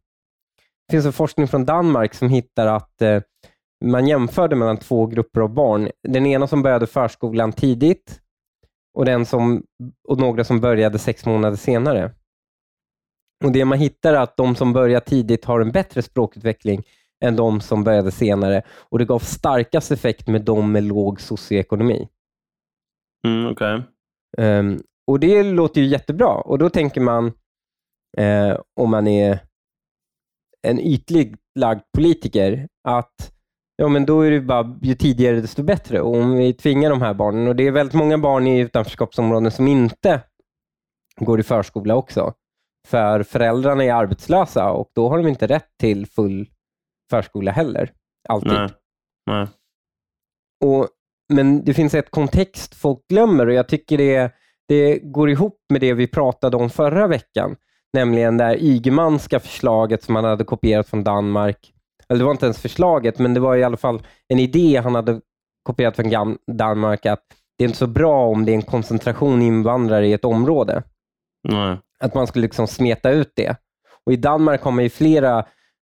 Det 0.88 0.92
finns 0.92 1.06
en 1.06 1.12
forskning 1.12 1.48
från 1.48 1.64
Danmark 1.64 2.14
som 2.14 2.28
hittar 2.28 2.66
att 2.66 3.02
eh, 3.02 3.22
man 3.84 4.06
jämförde 4.06 4.56
mellan 4.56 4.76
två 4.76 5.06
grupper 5.06 5.40
av 5.40 5.54
barn. 5.54 5.90
Den 6.08 6.26
ena 6.26 6.46
som 6.46 6.62
började 6.62 6.86
förskolan 6.86 7.52
tidigt 7.52 8.20
och, 8.94 9.04
den 9.04 9.26
som, 9.26 9.62
och 10.08 10.18
några 10.18 10.44
som 10.44 10.60
började 10.60 10.98
sex 10.98 11.26
månader 11.26 11.56
senare. 11.56 12.10
Och 13.44 13.52
Det 13.52 13.64
man 13.64 13.78
hittar 13.78 14.14
är 14.14 14.18
att 14.18 14.36
de 14.36 14.56
som 14.56 14.72
börjar 14.72 15.00
tidigt 15.00 15.44
har 15.44 15.60
en 15.60 15.72
bättre 15.72 16.02
språkutveckling 16.02 16.82
än 17.24 17.36
de 17.36 17.60
som 17.60 17.84
började 17.84 18.10
senare 18.10 18.62
och 18.68 18.98
det 18.98 19.04
gav 19.04 19.18
starkast 19.18 19.90
effekt 19.90 20.28
med 20.28 20.42
de 20.42 20.72
med 20.72 20.82
låg 20.82 21.20
socioekonomi. 21.20 22.08
Mm, 23.26 23.46
okay. 23.46 23.80
Um, 24.38 24.82
och 25.10 25.20
Det 25.20 25.42
låter 25.42 25.80
ju 25.80 25.86
jättebra 25.86 26.34
och 26.34 26.58
då 26.58 26.70
tänker 26.70 27.00
man, 27.00 27.32
eh, 28.16 28.60
om 28.80 28.90
man 28.90 29.06
är 29.06 29.38
en 30.62 30.80
ytlig 30.80 31.36
lagd 31.58 31.82
politiker, 31.94 32.68
att 32.88 33.32
ja, 33.76 33.88
men 33.88 34.06
då 34.06 34.20
är 34.20 34.30
det 34.30 34.40
bara 34.40 34.78
ju 34.82 34.94
tidigare 34.94 35.40
desto 35.40 35.62
bättre. 35.62 36.00
Och 36.00 36.14
om 36.14 36.36
vi 36.36 36.52
tvingar 36.52 36.90
de 36.90 37.02
här 37.02 37.14
barnen, 37.14 37.48
och 37.48 37.56
det 37.56 37.66
är 37.66 37.70
väldigt 37.70 37.94
många 37.94 38.18
barn 38.18 38.46
i 38.46 38.60
utanförskapsområden 38.60 39.50
som 39.50 39.68
inte 39.68 40.22
går 41.16 41.40
i 41.40 41.42
förskola 41.42 41.94
också, 41.94 42.34
för 42.88 43.22
föräldrarna 43.22 43.84
är 43.84 43.92
arbetslösa 43.92 44.70
och 44.70 44.90
då 44.94 45.08
har 45.08 45.18
de 45.18 45.28
inte 45.28 45.46
rätt 45.46 45.68
till 45.78 46.06
full 46.06 46.50
förskola 47.10 47.52
heller. 47.52 47.92
Alltid. 48.28 48.52
Nej. 48.52 48.68
Nej. 49.26 49.46
Och, 50.64 50.88
men 51.32 51.64
det 51.64 51.74
finns 51.74 51.94
ett 51.94 52.10
kontext 52.10 52.74
folk 52.74 53.08
glömmer 53.08 53.46
och 53.46 53.52
jag 53.52 53.68
tycker 53.68 53.98
det, 53.98 54.32
det 54.70 54.98
går 54.98 55.30
ihop 55.30 55.56
med 55.68 55.80
det 55.80 55.94
vi 55.94 56.06
pratade 56.06 56.56
om 56.56 56.70
förra 56.70 57.06
veckan, 57.06 57.56
nämligen 57.92 58.36
det 58.36 58.44
här 58.44 58.56
Ygemanska 58.56 59.40
förslaget 59.40 60.02
som 60.02 60.14
han 60.14 60.24
hade 60.24 60.44
kopierat 60.44 60.88
från 60.88 61.04
Danmark. 61.04 61.72
Eller 62.08 62.18
det 62.18 62.24
var 62.24 62.32
inte 62.32 62.46
ens 62.46 62.62
förslaget, 62.62 63.18
men 63.18 63.34
det 63.34 63.40
var 63.40 63.56
i 63.56 63.64
alla 63.64 63.76
fall 63.76 64.02
en 64.28 64.38
idé 64.38 64.80
han 64.84 64.94
hade 64.94 65.20
kopierat 65.62 65.96
från 65.96 66.36
Danmark, 66.52 67.06
att 67.06 67.22
det 67.58 67.64
är 67.64 67.68
inte 67.68 67.78
så 67.78 67.86
bra 67.86 68.26
om 68.26 68.44
det 68.44 68.52
är 68.52 68.54
en 68.54 68.62
koncentration 68.62 69.42
invandrare 69.42 70.06
i 70.06 70.12
ett 70.12 70.24
område. 70.24 70.82
Nej. 71.48 71.78
Att 72.00 72.14
man 72.14 72.26
skulle 72.26 72.42
liksom 72.42 72.66
smeta 72.66 73.10
ut 73.10 73.32
det. 73.36 73.56
Och 74.06 74.12
I 74.12 74.16
Danmark 74.16 74.62
har 74.62 74.70
man 74.70 74.84
ju 74.84 74.90
flera 74.90 75.44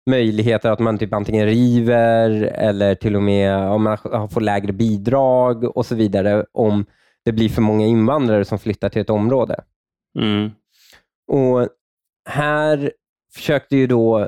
möjligheter 0.09 0.71
att 0.71 0.79
man 0.79 0.97
typ 0.97 1.13
antingen 1.13 1.45
river 1.45 2.29
eller 2.41 2.95
till 2.95 3.15
och 3.15 3.23
med 3.23 3.57
om 3.57 3.83
man 3.83 4.29
får 4.29 4.41
lägre 4.41 4.73
bidrag 4.73 5.77
och 5.77 5.85
så 5.85 5.95
vidare 5.95 6.45
om 6.51 6.85
det 7.25 7.31
blir 7.31 7.49
för 7.49 7.61
många 7.61 7.85
invandrare 7.85 8.45
som 8.45 8.59
flyttar 8.59 8.89
till 8.89 9.01
ett 9.01 9.09
område. 9.09 9.63
Mm. 10.19 10.51
Och 11.27 11.69
Här 12.29 12.91
försökte 13.33 13.75
ju 13.75 13.87
då, 13.87 14.27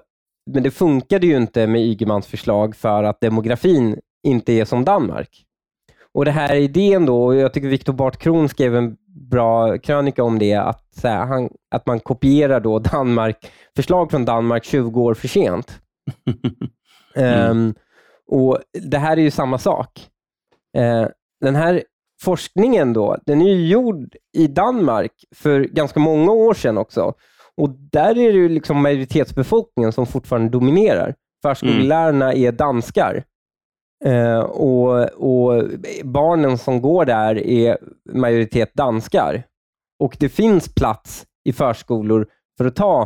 men 0.51 0.63
det 0.63 0.71
funkade 0.71 1.27
ju 1.27 1.37
inte 1.37 1.67
med 1.67 1.81
Ygemans 1.81 2.27
förslag 2.27 2.75
för 2.75 3.03
att 3.03 3.21
demografin 3.21 3.99
inte 4.23 4.53
är 4.53 4.65
som 4.65 4.85
Danmark. 4.85 5.43
Och 6.13 6.25
det 6.25 6.31
här 6.31 6.55
idén 6.55 7.05
då, 7.05 7.25
och 7.25 7.35
jag 7.35 7.53
tycker 7.53 7.67
Viktor 7.67 7.93
Bart 7.93 8.17
Kron 8.17 8.49
skrev 8.49 8.75
en 8.75 8.97
bra 9.07 9.77
krönika 9.77 10.23
om 10.23 10.39
det, 10.39 10.53
att, 10.53 10.87
så 10.95 11.07
här, 11.07 11.25
han, 11.25 11.49
att 11.71 11.85
man 11.85 11.99
kopierar 11.99 12.59
då 12.59 12.79
Danmark, 12.91 13.51
förslag 13.75 14.11
från 14.11 14.25
Danmark 14.25 14.63
20 14.63 15.01
år 15.01 15.13
för 15.13 15.27
sent. 15.27 15.81
Mm. 17.15 17.49
Um, 17.51 17.75
och 18.27 18.59
Det 18.73 18.97
här 18.97 19.17
är 19.17 19.21
ju 19.21 19.31
samma 19.31 19.57
sak. 19.57 20.07
Uh, 20.77 21.07
den 21.41 21.55
här 21.55 21.83
forskningen 22.21 22.93
då, 22.93 23.17
den 23.25 23.41
är 23.41 23.53
ju 23.53 23.67
gjord 23.67 24.15
i 24.37 24.47
Danmark 24.47 25.11
för 25.35 25.59
ganska 25.61 25.99
många 25.99 26.31
år 26.31 26.53
sedan 26.53 26.77
också. 26.77 27.13
Och 27.55 27.69
Där 27.69 28.09
är 28.09 28.33
det 28.33 28.39
ju 28.39 28.49
liksom 28.49 28.81
majoritetsbefolkningen 28.81 29.91
som 29.91 30.05
fortfarande 30.05 30.49
dominerar. 30.49 31.15
Förskollärarna 31.41 32.33
är 32.33 32.51
danskar. 32.51 33.23
Eh, 34.05 34.39
och, 34.39 35.03
och 35.03 35.63
Barnen 36.03 36.57
som 36.57 36.81
går 36.81 37.05
där 37.05 37.37
är 37.37 37.77
majoritet 38.13 38.73
danskar. 38.73 39.43
Och 39.99 40.17
det 40.19 40.29
finns 40.29 40.73
plats 40.73 41.25
i 41.49 41.53
förskolor 41.53 42.27
för 42.57 42.65
att 42.65 42.75
ta 42.75 43.01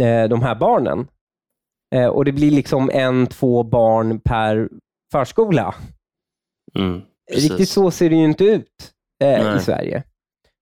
eh, 0.00 0.28
de 0.28 0.42
här 0.42 0.54
barnen. 0.54 1.08
Eh, 1.94 2.06
och 2.06 2.24
Det 2.24 2.32
blir 2.32 2.50
liksom 2.50 2.90
en, 2.92 3.26
två 3.26 3.62
barn 3.62 4.20
per 4.20 4.68
förskola. 5.12 5.74
Mm, 6.78 7.02
Riktigt 7.30 7.50
precis. 7.50 7.72
så 7.72 7.90
ser 7.90 8.10
det 8.10 8.16
ju 8.16 8.24
inte 8.24 8.44
ut 8.44 8.92
eh, 9.22 9.56
i 9.56 9.60
Sverige. 9.60 10.02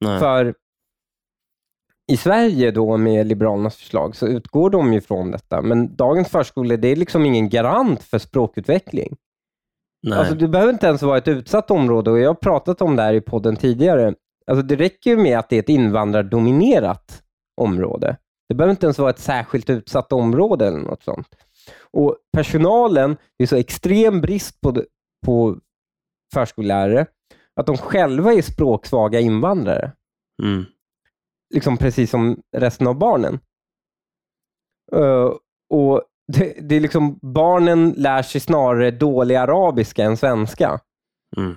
Nej. 0.00 0.18
För 0.18 0.54
i 2.12 2.16
Sverige 2.16 2.70
då 2.70 2.96
med 2.96 3.26
Liberalernas 3.26 3.76
förslag 3.76 4.16
så 4.16 4.26
utgår 4.26 4.70
de 4.70 4.92
ju 4.92 5.00
från 5.00 5.30
detta, 5.30 5.62
men 5.62 5.96
dagens 5.96 6.28
förskolor 6.28 6.76
det 6.76 6.88
är 6.88 6.96
liksom 6.96 7.26
ingen 7.26 7.48
garant 7.48 8.02
för 8.02 8.18
språkutveckling. 8.18 9.16
Nej. 10.02 10.18
Alltså, 10.18 10.34
du 10.34 10.48
behöver 10.48 10.72
inte 10.72 10.86
ens 10.86 11.02
vara 11.02 11.18
ett 11.18 11.28
utsatt 11.28 11.70
område 11.70 12.10
och 12.10 12.18
jag 12.18 12.28
har 12.28 12.34
pratat 12.34 12.82
om 12.82 12.96
det 12.96 13.02
här 13.02 13.14
i 13.14 13.20
podden 13.20 13.56
tidigare. 13.56 14.14
Alltså, 14.46 14.62
det 14.62 14.76
räcker 14.76 15.10
ju 15.10 15.16
med 15.16 15.38
att 15.38 15.48
det 15.48 15.56
är 15.56 15.60
ett 15.60 15.68
invandrardominerat 15.68 17.22
område. 17.60 18.16
Det 18.48 18.54
behöver 18.54 18.70
inte 18.70 18.86
ens 18.86 18.98
vara 18.98 19.10
ett 19.10 19.18
särskilt 19.18 19.70
utsatt 19.70 20.12
område 20.12 20.66
eller 20.66 20.78
något 20.78 21.02
sånt. 21.02 21.28
Och 21.90 22.16
Personalen, 22.32 23.16
det 23.38 23.44
är 23.44 23.48
så 23.48 23.56
extrem 23.56 24.20
brist 24.20 24.60
på, 24.60 24.82
på 25.26 25.58
förskollärare 26.32 27.06
att 27.56 27.66
de 27.66 27.76
själva 27.76 28.32
är 28.32 28.42
språksvaga 28.42 29.20
invandrare. 29.20 29.92
Mm. 30.42 30.64
Liksom 31.54 31.76
precis 31.76 32.10
som 32.10 32.42
resten 32.56 32.86
av 32.86 32.98
barnen. 32.98 33.40
Eh, 34.92 35.32
och 35.70 36.02
det, 36.32 36.56
det 36.60 36.76
är 36.76 36.80
liksom, 36.80 37.18
barnen 37.22 37.90
lär 37.90 38.22
sig 38.22 38.40
snarare 38.40 38.90
dålig 38.90 39.34
arabiska 39.34 40.04
än 40.04 40.16
svenska. 40.16 40.80
Mm. 41.36 41.56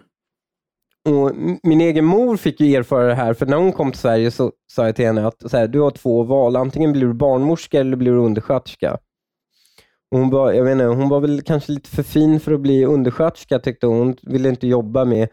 Och 1.10 1.32
min 1.64 1.82
egen 1.82 2.06
mor 2.06 2.38
fick 2.38 2.60
ju 2.60 2.76
erfara 2.76 3.08
det 3.08 3.16
här, 3.16 3.34
för 3.34 3.46
när 3.46 3.58
hon 3.58 3.72
kom 3.72 3.92
till 3.92 4.00
Sverige 4.00 4.32
så 4.32 4.52
sa 4.72 4.86
jag 4.86 4.96
till 4.96 5.06
henne 5.06 5.28
att 5.28 5.52
så 5.52 5.58
här, 5.58 5.68
du 5.68 5.80
har 5.80 5.92
två 5.92 6.24
val, 6.24 6.56
antingen 6.56 6.92
blir 6.92 7.08
du 7.08 7.14
barnmorska 7.14 7.80
eller 7.80 7.98
blir 7.98 8.12
du 8.12 8.18
undersköterska. 8.18 8.98
Hon, 10.12 10.30
var, 10.30 10.52
jag 10.52 10.72
inte, 10.72 10.86
hon 10.86 11.10
var 11.10 11.20
väl 11.20 11.42
kanske 11.42 11.72
lite 11.72 11.90
för 11.90 12.04
fin 12.04 12.40
för 12.40 12.52
att 12.52 12.60
bli 12.60 12.86
undersköterska 12.86 13.60
tyckte 13.60 13.88
hon. 13.88 13.98
Hon 13.98 14.16
ville 14.22 14.50
inte 14.50 14.68
jobba 14.68 15.06
med, 15.06 15.30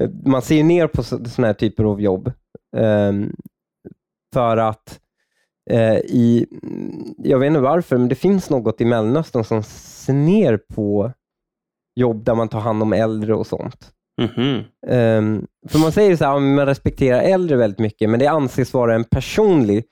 eh, 0.00 0.10
man 0.24 0.42
ser 0.42 0.54
ju 0.54 0.62
ner 0.62 0.86
på 0.86 1.02
sådana 1.02 1.46
här 1.46 1.54
typer 1.54 1.84
av 1.84 2.00
jobb. 2.00 2.32
Ehm, 2.76 3.32
för 4.34 4.56
att 4.56 5.00
eh, 5.70 5.96
i, 5.96 6.46
jag 7.18 7.38
vet 7.38 7.46
inte 7.46 7.60
varför, 7.60 7.96
men 7.96 8.08
det 8.08 8.14
finns 8.14 8.50
något 8.50 8.80
i 8.80 8.84
Mellanöstern 8.84 9.44
som 9.44 9.62
ser 9.62 10.12
ner 10.12 10.56
på 10.74 11.12
jobb 11.96 12.24
där 12.24 12.34
man 12.34 12.48
tar 12.48 12.60
hand 12.60 12.82
om 12.82 12.92
äldre 12.92 13.34
och 13.34 13.46
sånt. 13.46 13.92
Mhm. 14.22 14.64
Um, 14.86 15.46
för 15.68 15.78
man 15.78 15.92
säger 15.92 16.16
så 16.16 16.24
här, 16.24 16.38
man 16.40 16.66
respekterar 16.66 17.20
äldre 17.20 17.56
väldigt 17.56 17.78
mycket, 17.78 18.10
men 18.10 18.20
det 18.20 18.26
anses 18.26 18.74
vara 18.74 18.94
en 18.94 19.04
personlig, 19.04 19.84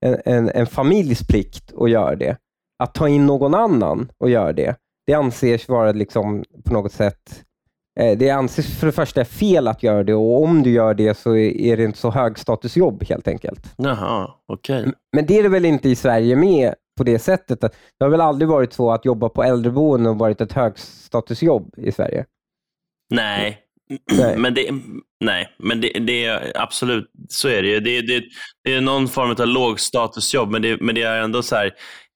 en, 0.00 0.16
en, 0.24 0.48
en 0.48 0.66
familjs 0.66 1.26
plikt 1.26 1.72
att 1.76 1.90
göra 1.90 2.16
det. 2.16 2.36
Att 2.82 2.94
ta 2.94 3.08
in 3.08 3.26
någon 3.26 3.54
annan 3.54 4.08
och 4.18 4.30
göra 4.30 4.52
det, 4.52 4.76
det 5.06 5.14
anses 5.14 5.68
vara 5.68 5.92
liksom 5.92 6.44
på 6.64 6.72
något 6.72 6.92
sätt, 6.92 7.44
eh, 8.00 8.18
det 8.18 8.30
anses 8.30 8.78
för 8.78 8.86
det 8.86 8.92
första 8.92 9.24
fel 9.24 9.68
att 9.68 9.82
göra 9.82 10.04
det 10.04 10.14
och 10.14 10.42
om 10.42 10.62
du 10.62 10.70
gör 10.70 10.94
det 10.94 11.18
så 11.18 11.36
är 11.36 11.76
det 11.76 11.84
inte 11.84 11.98
så 11.98 12.10
högstatusjobb 12.10 13.04
helt 13.08 13.28
enkelt. 13.28 13.74
Jaha, 13.76 14.30
okej. 14.48 14.92
Men 15.16 15.26
det 15.26 15.38
är 15.38 15.42
det 15.42 15.48
väl 15.48 15.64
inte 15.64 15.88
i 15.88 15.94
Sverige 15.94 16.36
med 16.36 16.74
på 16.98 17.04
det 17.04 17.18
sättet. 17.18 17.60
Det 17.60 17.70
har 18.00 18.08
väl 18.08 18.20
aldrig 18.20 18.48
varit 18.48 18.72
så 18.72 18.90
att 18.90 19.04
jobba 19.04 19.28
på 19.28 19.44
äldreboende 19.44 20.10
och 20.10 20.18
varit 20.18 20.40
ett 20.40 20.52
högstatusjobb 20.52 21.74
i 21.76 21.92
Sverige? 21.92 22.24
Nej. 23.14 23.58
Nej. 24.12 24.36
Men, 24.36 24.54
det, 24.54 24.70
nej, 25.24 25.48
men 25.58 25.80
det, 25.80 25.88
det 25.88 26.24
är 26.24 26.52
absolut, 26.54 27.10
så 27.28 27.48
är 27.48 27.62
det 27.62 27.68
ju. 27.68 27.80
Det, 27.80 28.00
det, 28.00 28.24
det 28.64 28.74
är 28.74 28.80
någon 28.80 29.08
form 29.08 29.30
av 29.30 29.46
lågstatusjobb, 29.46 30.50
men 30.50 30.62
det, 30.62 30.80
men 30.80 30.94
det 30.94 31.02
är 31.02 31.22
ändå 31.22 31.42
så 31.42 31.56
här 31.56 31.72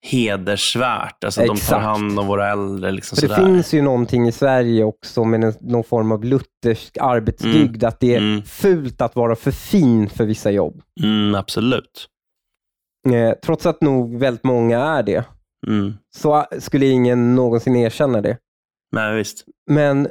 hedersvärt. 0.06 1.24
Alltså 1.24 1.40
de 1.46 1.56
tar 1.56 1.78
hand 1.80 2.18
om 2.18 2.26
våra 2.26 2.52
äldre. 2.52 2.90
Liksom 2.90 3.16
För 3.16 3.28
det 3.28 3.34
sådär. 3.34 3.46
finns 3.46 3.74
ju 3.74 3.82
någonting 3.82 4.28
i 4.28 4.32
Sverige 4.32 4.84
också 4.84 5.24
med 5.24 5.44
en, 5.44 5.54
någon 5.60 5.84
form 5.84 6.12
av 6.12 6.24
luthersk 6.24 6.96
arbetsdygd, 7.00 7.84
att 7.84 8.00
det 8.00 8.14
är 8.14 8.18
Mm. 8.18 8.42
fult 8.42 9.00
att 9.00 9.16
vara 9.16 9.36
för 9.36 9.50
fin 9.50 10.08
för 10.08 10.24
vissa 10.24 10.50
jobb. 10.50 10.82
Mm, 11.02 11.34
absolut. 11.34 12.08
Eh, 13.08 13.32
trots 13.44 13.66
att 13.66 13.80
nog 13.80 14.18
väldigt 14.18 14.44
många 14.44 14.78
är 14.80 15.02
det, 15.02 15.24
Mm. 15.66 15.94
så 16.16 16.46
skulle 16.58 16.86
ingen 16.86 17.34
någonsin 17.34 17.76
erkänna 17.76 18.20
det. 18.20 18.38
Nej, 18.92 19.16
visst. 19.16 19.44
Men 19.70 20.08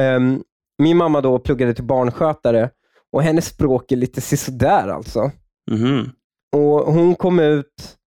ehm, 0.00 0.42
min 0.82 0.96
mamma 0.96 1.20
då 1.20 1.38
pluggade 1.38 1.74
till 1.74 1.84
barnskötare 1.84 2.70
och 3.12 3.22
hennes 3.22 3.46
språk 3.46 3.92
är 3.92 3.96
lite 3.96 4.20
sisådär 4.20 4.88
alltså. 4.88 5.30
Mhm. 5.70 6.10
Och 6.56 6.92
Hon 6.92 7.14
kom 7.14 7.38
ut, 7.40 7.98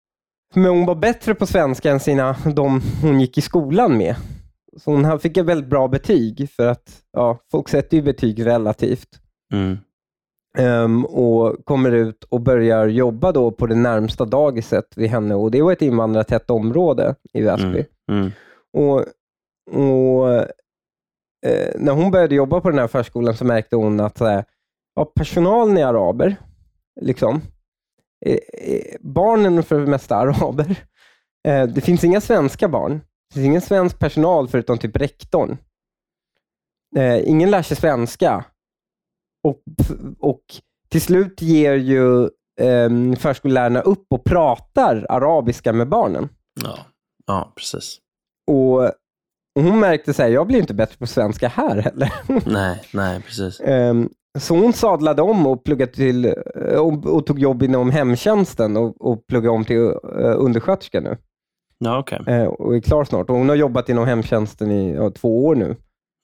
men 0.56 0.66
hon 0.66 0.86
var 0.86 0.96
bättre 0.96 1.36
på 1.36 1.46
svenska 1.46 1.92
än 1.92 2.00
sina, 2.00 2.36
de 2.56 2.82
hon 3.02 3.22
gick 3.22 3.38
i 3.38 3.42
skolan 3.42 3.98
med. 3.98 4.16
Så 4.78 4.92
hon 4.92 5.20
fick 5.20 5.38
ett 5.38 5.46
väldigt 5.46 5.70
bra 5.70 5.88
betyg, 5.88 6.50
för 6.50 6.68
att 6.68 7.02
ja, 7.12 7.40
folk 7.52 7.70
sätter 7.70 7.98
ju 7.98 8.04
betyg 8.04 8.46
relativt. 8.46 9.10
Mm. 9.54 9.78
Ehm, 10.58 11.06
och 11.06 11.66
kommer 11.66 11.92
ut 11.92 12.24
och 12.24 12.42
börjar 12.42 12.88
jobba 12.88 13.32
då 13.32 13.52
på 13.52 13.68
det 13.68 13.76
närmsta 13.76 14.26
dagiset 14.26 14.98
vid 14.98 15.10
henne. 15.10 15.36
Och 15.36 15.52
Det 15.52 15.62
var 15.62 15.72
ett 15.72 15.82
invandrartätt 15.82 16.50
område 16.50 17.16
i 17.34 17.42
Väsby. 17.42 17.86
Mm. 18.12 18.22
Mm. 18.22 18.32
Och 18.74 19.06
och 19.72 20.30
eh, 21.46 21.72
När 21.76 21.92
hon 21.92 22.12
började 22.12 22.36
jobba 22.36 22.62
på 22.62 22.70
den 22.70 22.80
här 22.80 22.88
förskolan 22.88 23.38
så 23.38 23.46
märkte 23.46 23.76
hon 23.76 24.00
att 24.00 24.18
så 24.18 24.26
här, 24.26 24.46
ja, 24.96 25.06
personalen 25.16 25.78
är 25.78 25.86
araber. 25.86 26.36
Liksom. 27.02 27.42
Eh, 28.26 28.38
eh, 28.54 28.98
barnen 29.00 29.64
för 29.64 29.80
det 29.80 29.88
mesta 29.88 30.16
araber. 30.16 30.76
Eh, 31.48 31.68
det 31.68 31.82
finns 31.82 32.04
inga 32.04 32.22
svenska 32.22 32.70
barn. 32.70 33.02
Det 33.30 33.34
finns 33.34 33.46
ingen 33.46 33.62
svensk 33.62 34.00
personal 34.00 34.48
förutom 34.48 34.78
typ 34.78 34.96
rektorn. 34.96 35.58
Ingen 37.26 37.52
lär 37.52 37.62
sig 37.62 37.78
svenska. 37.78 38.46
Och, 39.44 39.64
och 40.20 40.42
till 40.90 41.02
slut 41.02 41.42
ger 41.42 41.74
ju 41.74 42.24
eh, 42.62 43.16
förskollärarna 43.20 43.82
upp 43.82 44.06
och 44.10 44.24
pratar 44.24 45.06
arabiska 45.10 45.74
med 45.74 45.90
barnen. 45.90 46.30
Ja, 46.64 46.78
ja 47.26 47.54
precis. 47.56 47.98
Och, 48.52 48.84
och 49.56 49.64
hon 49.64 49.80
märkte 49.80 50.12
att 50.12 50.32
jag 50.32 50.48
blir 50.48 50.60
inte 50.60 50.74
bättre 50.74 50.98
på 50.98 51.08
svenska 51.08 51.48
här 51.48 51.78
heller. 51.78 52.14
Nej, 52.46 52.84
nej 52.94 53.22
precis. 53.22 53.60
Ehm, 53.60 54.10
så 54.38 54.56
hon 54.56 54.74
sadlade 54.74 55.22
om 55.22 55.48
och, 55.48 55.64
pluggade 55.64 55.92
till, 55.92 56.26
eh, 56.26 56.80
och, 56.80 57.06
och 57.06 57.26
tog 57.26 57.40
jobb 57.40 57.64
inom 57.64 57.92
hemtjänsten 57.92 58.78
och, 58.78 59.12
och 59.12 59.28
pluggade 59.28 59.56
om 59.56 59.66
till 59.66 59.78
uh, 59.78 60.36
undersköterska 60.38 61.00
nu. 61.00 61.18
Ja, 61.78 62.00
okay. 62.00 62.20
Uh, 62.28 62.48
och 62.48 62.76
är 62.76 62.80
klar 62.80 63.04
snart. 63.04 63.30
Och 63.30 63.36
hon 63.36 63.50
har 63.50 63.56
jobbat 63.56 63.90
inom 63.90 64.08
hemtjänsten 64.08 64.72
i 64.72 64.98
uh, 64.98 65.10
två 65.10 65.46
år 65.46 65.56
nu. 65.56 65.76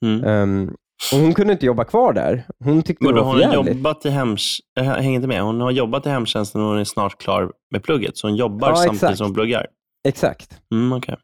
Mm. 0.04 0.24
Um, 0.24 0.76
och 1.12 1.18
hon 1.18 1.34
kunde 1.34 1.52
inte 1.52 1.66
jobba 1.66 1.84
kvar 1.84 2.12
där. 2.12 2.46
Hon 2.64 2.82
tyckte 2.82 3.04
Men 3.04 3.14
det 3.14 3.20
var 3.20 3.32
hon 3.32 3.42
har 3.42 3.54
jobbat 3.54 4.06
i 4.06 4.10
hems... 4.10 4.58
Jag 4.74 4.84
hänger 4.84 5.16
inte 5.16 5.28
med. 5.28 5.42
Hon 5.42 5.60
har 5.60 5.70
jobbat 5.70 6.06
i 6.06 6.08
hemtjänsten 6.08 6.60
och 6.60 6.66
hon 6.68 6.78
är 6.78 6.84
snart 6.84 7.18
klar 7.18 7.52
med 7.70 7.82
plugget. 7.82 8.16
Så 8.16 8.26
hon 8.26 8.36
jobbar 8.36 8.68
Ja, 8.68 8.76
samtidigt 8.76 9.02
exakt. 9.02 9.18
som 9.18 9.26
hon 9.26 9.34
pluggar. 9.34 9.66
Exakt. 10.08 10.60
Mm, 10.74 10.92
okay. 10.92 11.16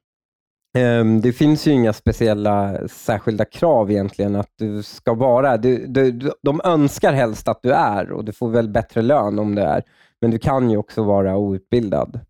Ehm, 0.78 1.20
det 1.20 1.32
finns 1.32 1.66
ju 1.66 1.70
inga 1.70 1.92
speciella 1.92 2.88
särskilda 2.88 3.44
krav 3.44 3.90
egentligen 3.90 4.36
att 4.36 4.52
du 4.58 4.82
ska 4.82 5.14
vara. 5.14 5.56
Du, 5.56 5.86
du, 5.86 6.32
de 6.42 6.60
önskar 6.64 7.12
helst 7.12 7.48
att 7.48 7.62
du 7.62 7.72
är 7.72 8.12
och 8.12 8.24
du 8.24 8.32
får 8.32 8.48
väl 8.48 8.68
bättre 8.68 9.02
lön 9.02 9.38
om 9.38 9.54
du 9.54 9.62
är. 9.62 9.82
Men 10.20 10.30
du 10.30 10.38
kan 10.38 10.70
ju 10.70 10.76
också 10.76 11.02
vara 11.02 11.36
outbildad 11.36 12.20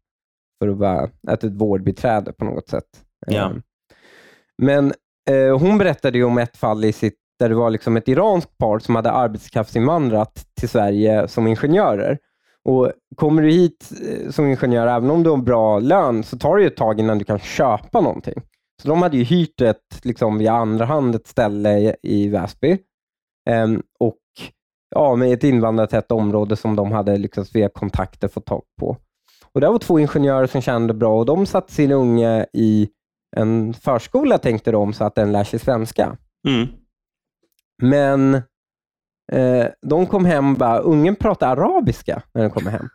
för 0.62 0.68
att 0.68 0.76
vara 0.76 1.10
ett, 1.30 1.44
ett 1.44 1.52
vårdbiträde 1.52 2.32
på 2.32 2.44
något 2.44 2.68
sätt. 2.68 2.88
Ja. 3.26 3.50
Ehm, 3.50 3.62
Men 4.62 4.92
eh, 5.30 5.58
hon 5.58 5.78
berättade 5.78 6.24
om 6.24 6.38
ett 6.38 6.56
fall 6.56 6.84
i 6.84 6.92
sitt, 6.92 7.18
där 7.38 7.48
det 7.48 7.54
var 7.54 7.70
liksom 7.70 7.96
ett 7.96 8.08
iranskt 8.08 8.58
par 8.58 8.78
som 8.78 8.96
hade 8.96 9.10
arbetskraftsinvandrat 9.10 10.46
till 10.60 10.68
Sverige 10.68 11.28
som 11.28 11.46
ingenjörer. 11.46 12.18
Och 12.64 12.92
Kommer 13.16 13.42
du 13.42 13.50
hit 13.50 13.92
eh, 14.08 14.30
som 14.30 14.46
ingenjör, 14.46 14.86
även 14.86 15.10
om 15.10 15.22
du 15.22 15.30
har 15.30 15.36
bra 15.36 15.78
lön, 15.78 16.24
så 16.24 16.38
tar 16.38 16.56
det 16.56 16.62
ju 16.62 16.68
ett 16.68 16.76
tag 16.76 17.00
innan 17.00 17.18
du 17.18 17.24
kan 17.24 17.38
köpa 17.38 18.00
någonting. 18.00 18.42
Så 18.82 18.88
de 18.88 19.02
hade 19.02 19.16
ju 19.16 19.24
hyrt 19.24 19.60
ett, 19.60 20.00
liksom 20.02 20.38
via 20.38 20.52
andra 20.52 20.84
hand, 20.84 21.14
ett 21.14 21.26
ställe 21.26 21.96
i, 22.02 22.28
Väsby. 22.28 22.78
Ehm, 23.50 23.82
och 24.00 24.18
ja, 24.94 25.16
med 25.16 25.32
ett 25.32 25.44
invandrartätt 25.44 26.12
område 26.12 26.56
som 26.56 26.76
de 26.76 26.92
hade 26.92 27.16
lyckats 27.18 27.54
via 27.54 27.68
kontakter 27.68 28.28
få 28.28 28.40
tag 28.40 28.62
på. 28.80 28.96
Och 29.52 29.60
Det 29.60 29.68
var 29.68 29.78
två 29.78 29.98
ingenjörer 29.98 30.46
som 30.46 30.60
kände 30.60 30.94
bra 30.94 31.18
och 31.18 31.26
de 31.26 31.46
satte 31.46 31.72
sin 31.72 31.92
unge 31.92 32.46
i 32.52 32.88
en 33.36 33.74
förskola 33.74 34.38
tänkte 34.38 34.70
de 34.70 34.92
så 34.92 35.04
att 35.04 35.14
den 35.14 35.32
lär 35.32 35.44
sig 35.44 35.58
svenska. 35.58 36.16
Mm. 36.48 36.66
Men 37.82 38.42
eh, 39.32 39.66
de 39.82 40.06
kom 40.06 40.24
hem 40.24 40.52
och 40.52 40.58
bara, 40.58 40.78
ungen 40.78 41.16
pratar 41.16 41.56
arabiska 41.56 42.22
när 42.32 42.42
den 42.42 42.50
kommer 42.50 42.70
hem. 42.70 42.88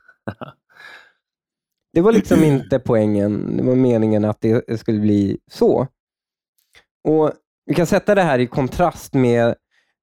Det 1.94 2.02
var 2.02 2.12
liksom 2.12 2.44
inte 2.44 2.80
poängen. 2.80 3.58
Det 3.58 3.64
var 3.64 3.76
meningen 3.76 4.26
att 4.26 4.42
det 4.42 4.80
skulle 4.80 5.00
bli 5.00 5.38
så. 5.52 5.88
Och 7.08 7.32
Vi 7.66 7.74
kan 7.74 7.86
sätta 7.86 8.16
det 8.16 8.22
här 8.22 8.40
i 8.40 8.48
kontrast 8.48 9.14
med 9.14 9.56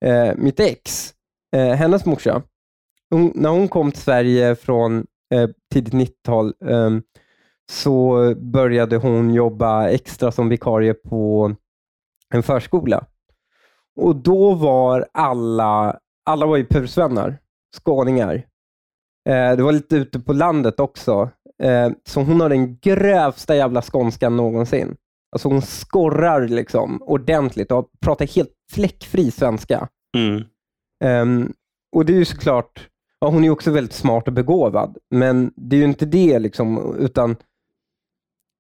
eh, 0.04 0.34
mitt 0.37 0.60
ex, 0.60 1.14
eh, 1.56 1.72
hennes 1.72 2.06
morsa. 2.06 2.42
Hon, 3.11 3.33
när 3.35 3.50
hon 3.50 3.68
kom 3.68 3.92
till 3.92 4.02
Sverige 4.02 4.57
från 4.57 5.07
eh, 5.35 5.50
tidigt 5.72 5.94
90-tal 5.94 6.55
eh, 6.64 6.90
så 7.72 8.35
började 8.37 8.96
hon 8.96 9.35
jobba 9.35 9.88
extra 9.88 10.33
som 10.33 10.48
vikarie 10.48 10.94
på 10.94 11.55
en 12.35 12.42
förskola. 12.42 13.07
Och 13.96 14.16
då 14.16 14.55
var 14.55 15.09
alla, 15.12 15.98
alla 16.31 16.47
var 16.47 16.57
ju 16.57 16.66
pursvänner, 16.66 17.38
skåningar. 17.77 18.35
Eh, 19.29 19.57
det 19.57 19.62
var 19.62 19.73
lite 19.73 19.97
ute 19.97 20.21
på 20.21 20.33
landet 20.33 20.81
också. 20.81 21.31
Eh, 21.62 21.90
så 22.07 22.21
hon 22.21 22.40
har 22.40 22.49
den 22.49 22.79
grövsta 22.79 23.57
jävla 23.57 23.83
skånskan 23.83 24.37
någonsin. 24.37 24.97
Alltså 25.33 25.49
hon 25.49 25.62
skorrar 25.62 26.49
liksom 26.49 27.03
ordentligt 27.03 27.73
och 27.73 27.90
pratar 28.01 28.27
helt 28.27 28.53
fläckfri 28.73 29.31
svenska. 29.31 29.88
Mm. 30.16 30.45
Ehm, 31.05 31.53
och 31.97 32.05
det 32.05 32.12
är 32.12 32.16
ju 32.16 32.25
såklart, 32.25 32.88
ja, 33.21 33.29
hon 33.29 33.45
är 33.45 33.51
också 33.51 33.71
väldigt 33.71 33.93
smart 33.93 34.27
och 34.27 34.33
begåvad, 34.33 34.99
men 35.11 35.53
det 35.57 35.77
är 35.77 35.79
ju 35.79 35.85
inte 35.85 36.07
det, 36.07 36.38
liksom, 36.38 36.97
utan 36.99 37.37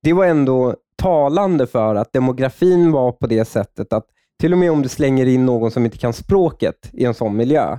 det 0.02 0.12
var 0.12 0.26
ändå 0.26 0.76
talande 0.96 1.66
för 1.66 1.94
att 1.94 2.12
demografin 2.12 2.92
var 2.92 3.12
på 3.12 3.26
det 3.26 3.44
sättet 3.44 3.92
att 3.92 4.06
till 4.40 4.52
och 4.52 4.58
med 4.58 4.70
om 4.72 4.82
du 4.82 4.88
slänger 4.88 5.26
in 5.26 5.46
någon 5.46 5.70
som 5.70 5.84
inte 5.84 5.98
kan 5.98 6.12
språket 6.12 6.90
i 6.92 7.04
en 7.04 7.14
sån 7.14 7.36
miljö, 7.36 7.78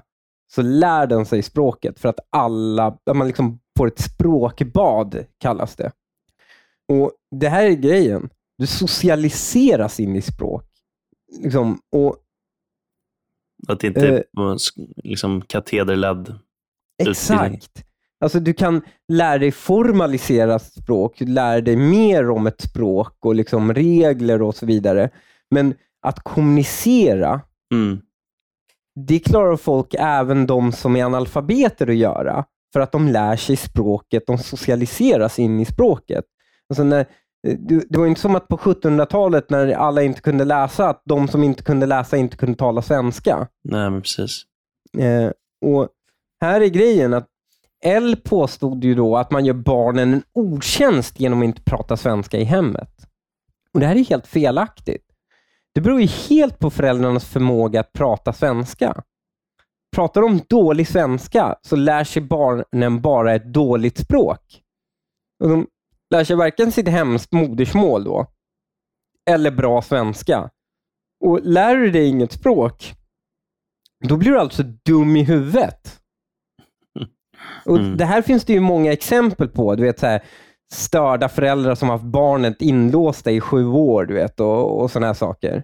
så 0.54 0.62
lär 0.62 1.08
den 1.08 1.26
sig 1.26 1.41
språket 1.43 2.00
för 2.00 2.10
att 2.10 2.19
alla, 2.30 2.97
att 3.06 3.15
man 3.17 3.28
liksom 3.28 3.60
får 3.78 3.88
ett 3.88 4.00
språkbad, 4.00 5.26
kallas 5.38 5.76
det. 5.76 5.91
Och 6.88 7.12
Det 7.36 7.50
här 7.50 7.63
är 7.65 7.71
grejen. 7.74 8.30
Du 8.58 8.67
socialiseras 8.67 10.00
in 10.00 10.15
i 10.15 10.21
språk. 10.21 10.63
Liksom, 11.41 11.80
och 11.91 12.15
Att 13.67 13.80
det 13.80 13.88
inte 13.88 14.08
Eh. 14.17 14.24
sk- 14.38 14.93
liksom 15.04 15.41
katederledd. 15.41 16.36
Exakt. 17.04 17.84
Alltså 18.19 18.39
du 18.39 18.54
kan 18.54 18.82
lära 19.08 19.38
dig 19.38 19.52
formalisera 19.52 20.60
språk, 20.60 21.15
du 21.19 21.26
lär 21.26 21.62
dig 21.62 21.76
mer 21.76 22.30
om 22.30 22.47
ett 22.47 22.62
språk 22.62 23.26
och 23.26 23.36
liksom 23.36 23.74
regler 23.74 24.41
och 24.41 24.56
så 24.56 24.65
vidare. 24.65 25.10
Men 25.52 25.74
att 26.02 26.20
kommunicera, 26.20 27.42
Mm. 27.74 28.02
det 29.08 29.20
klarar 29.20 29.58
folk, 29.58 29.96
även 30.00 30.48
de 30.48 30.72
som 30.72 30.96
är 30.96 31.06
analfabeter, 31.06 31.88
att 31.88 31.96
göra. 31.96 32.46
För 32.74 32.80
att 32.80 32.92
de 32.92 33.08
lär 33.08 33.36
sig 33.36 33.56
språket, 33.56 34.24
de 34.28 34.38
socialiseras 34.38 35.40
in 35.40 35.60
i 35.60 35.66
språket. 35.66 36.26
Alltså 36.70 36.84
när, 36.84 37.06
det 37.44 37.84
det 37.90 37.98
var 37.98 38.08
inte 38.08 38.22
som 38.22 38.36
att 38.36 38.48
på 38.48 38.58
1700-talet 38.58 39.50
när 39.50 39.72
alla 39.74 40.02
inte 40.04 40.22
kunde 40.22 40.46
läsa, 40.46 40.90
att 40.90 41.02
de 41.06 41.28
som 41.28 41.44
inte 41.44 41.64
kunde 41.64 41.86
läsa 41.86 42.18
inte 42.18 42.38
kunde 42.38 42.58
tala 42.58 42.82
svenska. 42.82 43.48
Nej, 43.64 43.90
men 43.90 44.02
precis. 44.02 44.44
Eh, 44.98 45.32
och 45.66 45.88
Här 46.42 46.62
är 46.62 46.68
grejen 46.68 47.14
att 47.14 47.28
L 47.84 48.16
påstod 48.24 48.84
ju 48.84 48.96
då 48.96 49.18
att 49.18 49.32
man 49.32 49.46
gör 49.46 49.54
barnen 49.54 50.14
en 50.14 50.24
otjänst 50.34 51.20
genom 51.20 51.40
att 51.40 51.46
inte 51.46 51.62
prata 51.64 51.98
svenska 51.98 52.38
i 52.38 52.44
hemmet. 52.44 52.92
Och 53.74 53.80
Det 53.80 53.86
här 53.86 53.96
är 53.96 54.04
helt 54.06 54.28
felaktigt. 54.28 55.06
Det 55.74 55.82
beror 55.82 56.02
ju 56.02 56.08
helt 56.08 56.60
på 56.60 56.70
föräldrarnas 56.70 57.26
förmåga 57.26 57.80
att 57.80 57.94
prata 57.94 58.34
svenska. 58.34 59.04
Pratar 59.96 60.22
de 60.22 60.42
dålig 60.50 60.88
svenska 60.88 61.56
så 61.62 61.76
lär 61.76 62.04
sig 62.04 62.22
barnen 62.22 63.02
bara 63.02 63.36
ett 63.36 63.54
dåligt 63.54 63.98
språk. 63.98 64.62
Och 65.44 65.50
de 65.50 65.68
lär 66.10 66.24
sig 66.24 66.36
varken 66.36 66.72
sitt 66.72 66.88
hems 66.88 67.32
modersmål 67.32 68.04
då, 68.04 68.28
eller 69.30 69.52
bra 69.52 69.82
svenska. 69.82 70.50
Och 71.24 71.40
Lär 71.44 71.76
du 71.76 71.92
dig 71.92 72.08
inget 72.08 72.32
språk, 72.32 72.94
då 74.04 74.18
blir 74.18 74.32
du 74.32 74.40
alltså 74.40 74.64
dum 74.64 75.16
i 75.16 75.24
huvudet. 75.24 76.02
Och 77.66 77.78
Mm. 77.78 77.98
Det 77.98 78.06
här 78.06 78.22
finns 78.22 78.46
det 78.46 78.54
ju 78.54 78.60
många 78.60 78.92
exempel 78.92 79.48
på. 79.48 79.76
Du 79.76 79.84
vet, 79.84 80.00
så 80.00 80.08
här, 80.08 80.24
störda 80.74 81.30
föräldrar 81.30 81.76
som 81.76 81.90
haft 81.90 82.04
barnet 82.04 82.62
inlåsta 82.62 83.32
i 83.32 83.42
sju 83.42 83.66
år 83.66 84.06
du 84.06 84.14
vet, 84.14 84.40
och, 84.40 84.82
och 84.82 84.92
sådana 84.92 85.08
här 85.08 85.14
saker. 85.14 85.64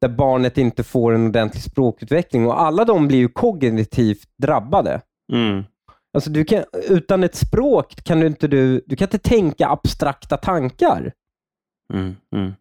Där 0.00 0.08
barnet 0.08 0.58
inte 0.58 0.84
får 0.84 1.12
en 1.14 1.26
ordentlig 1.26 1.62
språkutveckling 1.62 2.46
och 2.46 2.60
alla 2.60 2.84
de 2.84 3.08
blir 3.08 3.18
ju 3.18 3.28
kognitivt 3.28 4.28
drabbade. 4.42 5.00
Mm. 5.32 5.64
Alltså 6.14 6.30
du 6.30 6.44
kan, 6.44 6.64
utan 6.88 7.24
ett 7.24 7.34
språk 7.34 7.94
kan 8.04 8.20
du 8.20 8.26
inte, 8.26 8.48
du, 8.48 8.82
du 8.86 8.96
kan 8.96 9.06
inte 9.06 9.18
tänka 9.18 9.68
abstrakta 9.68 10.36
tankar. 10.36 11.12
Mm. 11.94 12.16
Mm. 12.36 12.52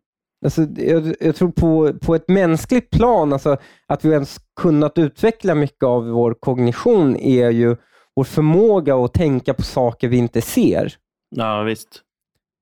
Alltså, 0.46 0.62
jag, 0.76 1.16
jag 1.20 1.36
tror 1.36 1.52
på, 1.52 1.94
på 2.02 2.16
ett 2.16 2.28
mänskligt 2.28 2.90
plan, 2.90 3.34
alltså, 3.34 3.58
att 3.88 4.06
vi 4.06 4.10
ens 4.10 4.38
kunnat 4.62 4.98
utveckla 4.98 5.56
mycket 5.56 5.84
av 5.84 6.08
vår 6.08 6.34
kognition 6.34 7.16
är 7.16 7.50
ju 7.50 7.76
vår 8.16 8.24
förmåga 8.24 8.96
att 8.96 9.13
tänka 9.13 9.54
på 9.54 9.62
saker 9.62 10.08
vi 10.08 10.18
inte 10.18 10.42
ser 10.42 10.98
Ja, 11.30 11.63
visst. 11.63 12.02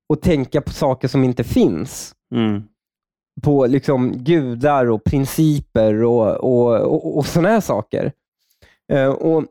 och 0.08 0.20
tänka 0.22 0.60
på 0.60 0.70
saker 0.70 1.08
som 1.08 1.24
inte 1.24 1.44
finns. 1.44 2.14
Mm. 2.34 2.62
På 3.42 3.66
liksom 3.66 4.12
gudar 4.24 4.86
och 4.86 5.04
principer 5.04 6.02
och, 6.02 6.34
och, 6.34 6.80
och, 6.80 7.18
och 7.18 7.26
sådana 7.26 7.48
här 7.48 7.60
saker. 7.60 8.12
Eh, 8.92 9.08
och 9.08 9.44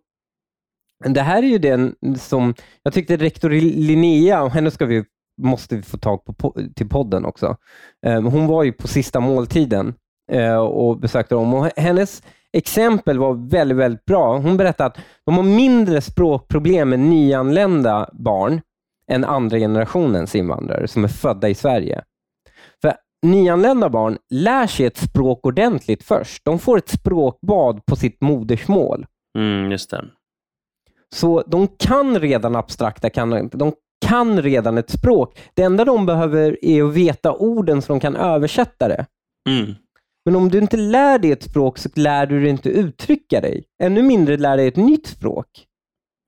Det 1.06 1.22
här 1.22 1.44
är 1.44 1.48
ju 1.48 1.58
den 1.58 1.96
som, 2.20 2.54
jag 2.84 2.94
tyckte 2.94 3.18
rektor 3.18 3.50
Linnea, 3.50 4.44
och 4.44 4.52
henne 4.52 4.72
ska 4.72 4.86
vi 4.86 5.06
måste 5.42 5.76
vi 5.76 5.82
få 5.82 5.98
tag 5.98 6.26
på, 6.38 6.56
till 6.76 6.90
podden 6.90 7.26
också. 7.26 7.58
Eh, 8.06 8.22
hon 8.22 8.48
var 8.48 8.64
ju 8.64 8.72
på 8.72 8.88
sista 8.88 9.20
måltiden 9.20 9.94
eh, 10.32 10.58
och 10.58 11.00
besökte 11.00 11.36
dem. 11.36 11.54
Och 11.54 11.70
hennes 11.76 12.24
exempel 12.54 13.20
var 13.20 13.50
väldigt, 13.50 13.78
väldigt 13.78 14.06
bra. 14.06 14.38
Hon 14.38 14.58
berättade 14.58 14.88
att 14.88 14.98
de 15.26 15.36
har 15.36 15.44
mindre 15.44 16.02
språkproblem 16.02 16.90
med 16.90 17.00
nyanlända 17.00 18.10
barn 18.14 18.62
än 19.12 19.24
andra 19.24 19.58
generationens 19.58 20.36
invandrare 20.36 20.88
som 20.88 21.04
är 21.04 21.08
födda 21.08 21.50
i 21.50 21.56
Sverige. 21.56 22.04
För 22.82 22.94
nyanlända 23.26 23.90
barn 23.90 24.18
lär 24.30 24.68
sig 24.68 24.86
ett 24.86 24.98
språk 24.98 25.46
ordentligt 25.46 26.04
först. 26.04 26.46
De 26.46 26.60
får 26.60 26.78
ett 26.78 26.90
språkbad 26.90 27.86
på 27.86 27.96
sitt 27.96 28.22
modersmål. 28.22 29.06
Mm, 29.38 29.72
just 29.72 29.90
det. 29.90 30.06
Så 31.16 31.44
de 31.48 31.68
kan 31.68 32.20
redan 32.20 32.56
abstrakta, 32.56 33.10
kan, 33.10 33.50
de 33.54 33.74
kan 34.06 34.42
redan 34.42 34.78
ett 34.78 34.90
språk. 34.90 35.40
Det 35.54 35.64
enda 35.64 35.86
de 35.86 36.06
behöver 36.06 36.66
är 36.66 36.84
att 36.84 36.94
veta 36.94 37.34
orden 37.34 37.82
så 37.82 37.94
de 37.94 38.00
kan 38.00 38.16
översätta 38.16 38.88
det. 38.88 39.06
Mm. 39.50 39.76
Men 40.26 40.36
om 40.36 40.50
du 40.50 40.58
inte 40.58 40.78
lär 40.78 41.20
dig 41.20 41.32
ett 41.32 41.44
språk 41.44 41.78
så 41.78 41.90
lär 41.96 42.26
du 42.26 42.42
dig 42.42 42.50
inte 42.50 42.70
uttrycka 42.70 43.42
dig. 43.42 43.64
Ännu 43.84 44.02
mindre 44.02 44.38
lär 44.38 44.58
dig 44.58 44.68
ett 44.68 44.76
nytt 44.76 45.08
språk. 45.08 45.48